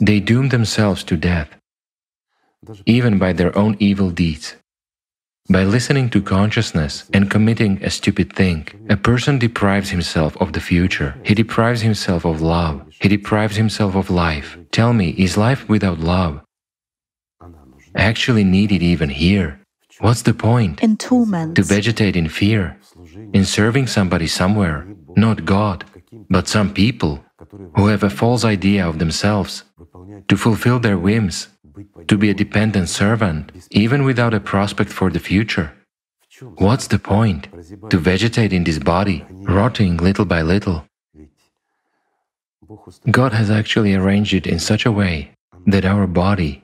[0.00, 1.59] They doom themselves to death,
[2.86, 4.56] even by their own evil deeds.
[5.48, 10.60] By listening to consciousness and committing a stupid thing, a person deprives himself of the
[10.60, 11.16] future.
[11.24, 12.82] He deprives himself of love.
[13.00, 14.58] He deprives himself of life.
[14.70, 16.40] Tell me, is life without love
[17.94, 19.60] actually needed even here?
[19.98, 20.80] What's the point?
[20.82, 21.56] In torment.
[21.56, 22.78] To vegetate in fear,
[23.32, 24.86] in serving somebody somewhere,
[25.16, 25.84] not God,
[26.30, 27.24] but some people
[27.76, 29.64] who have a false idea of themselves,
[30.28, 31.48] to fulfill their whims,
[32.08, 35.72] to be a dependent servant, even without a prospect for the future.
[36.56, 37.48] What's the point?
[37.90, 40.86] To vegetate in this body, rotting little by little.
[43.10, 45.32] God has actually arranged it in such a way
[45.66, 46.62] that our body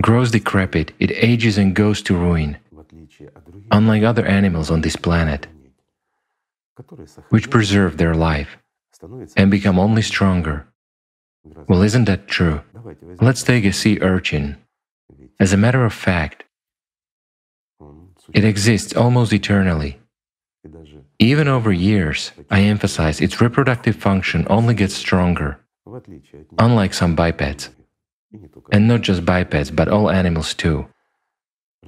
[0.00, 2.58] grows decrepit, it ages and goes to ruin,
[3.70, 5.46] unlike other animals on this planet,
[7.30, 8.58] which preserve their life
[9.36, 10.66] and become only stronger.
[11.68, 12.62] Well, isn't that true?
[13.20, 14.56] Let's take a sea urchin.
[15.38, 16.44] As a matter of fact,
[18.32, 19.98] it exists almost eternally.
[21.18, 25.60] Even over years, I emphasize its reproductive function only gets stronger,
[26.58, 27.70] unlike some bipeds.
[28.70, 30.88] And not just bipeds, but all animals too.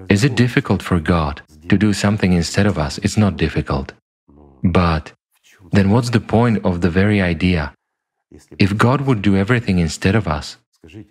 [0.08, 2.98] Is it difficult for God to do something instead of us?
[2.98, 3.92] It's not difficult.
[4.64, 5.12] But
[5.72, 7.74] then what's the point of the very idea?
[8.58, 10.56] If God would do everything instead of us,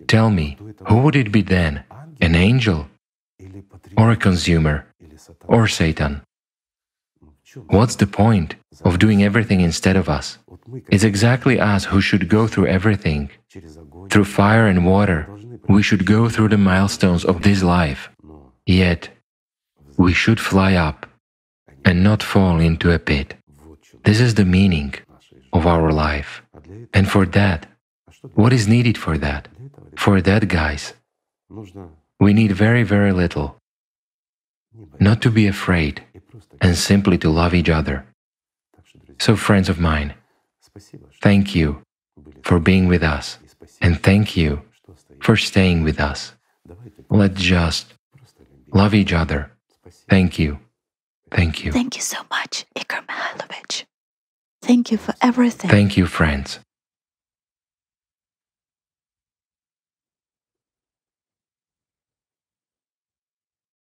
[0.06, 0.58] tell me,
[0.88, 1.84] who would it be then?
[2.20, 2.88] An angel?
[3.96, 4.86] Or a consumer?
[5.46, 6.22] Or Satan?
[7.68, 8.54] What's the point
[8.84, 10.38] of doing everything instead of us?
[10.90, 13.30] It's exactly us who should go through everything.
[14.10, 15.28] Through fire and water,
[15.68, 18.10] we should go through the milestones of this life.
[18.66, 19.10] Yet,
[19.96, 21.06] we should fly up
[21.84, 23.34] and not fall into a pit.
[24.04, 24.94] This is the meaning
[25.52, 26.42] of our life.
[26.92, 27.66] And for that,
[28.34, 29.48] what is needed for that?
[29.96, 30.94] For that, guys,
[32.20, 33.56] we need very, very little.
[35.00, 36.02] Not to be afraid
[36.60, 38.06] and simply to love each other.
[39.18, 40.14] So, friends of mine,
[41.20, 41.82] thank you
[42.42, 43.38] for being with us
[43.80, 44.62] and thank you
[45.20, 46.34] for staying with us.
[47.10, 47.94] Let's just
[48.72, 49.50] love each other.
[50.08, 50.58] Thank you.
[51.30, 51.72] Thank you.
[51.72, 53.84] Thank you so much, Igor Mikhailovich.
[54.62, 55.70] Thank you for everything.
[55.70, 56.60] Thank you, friends.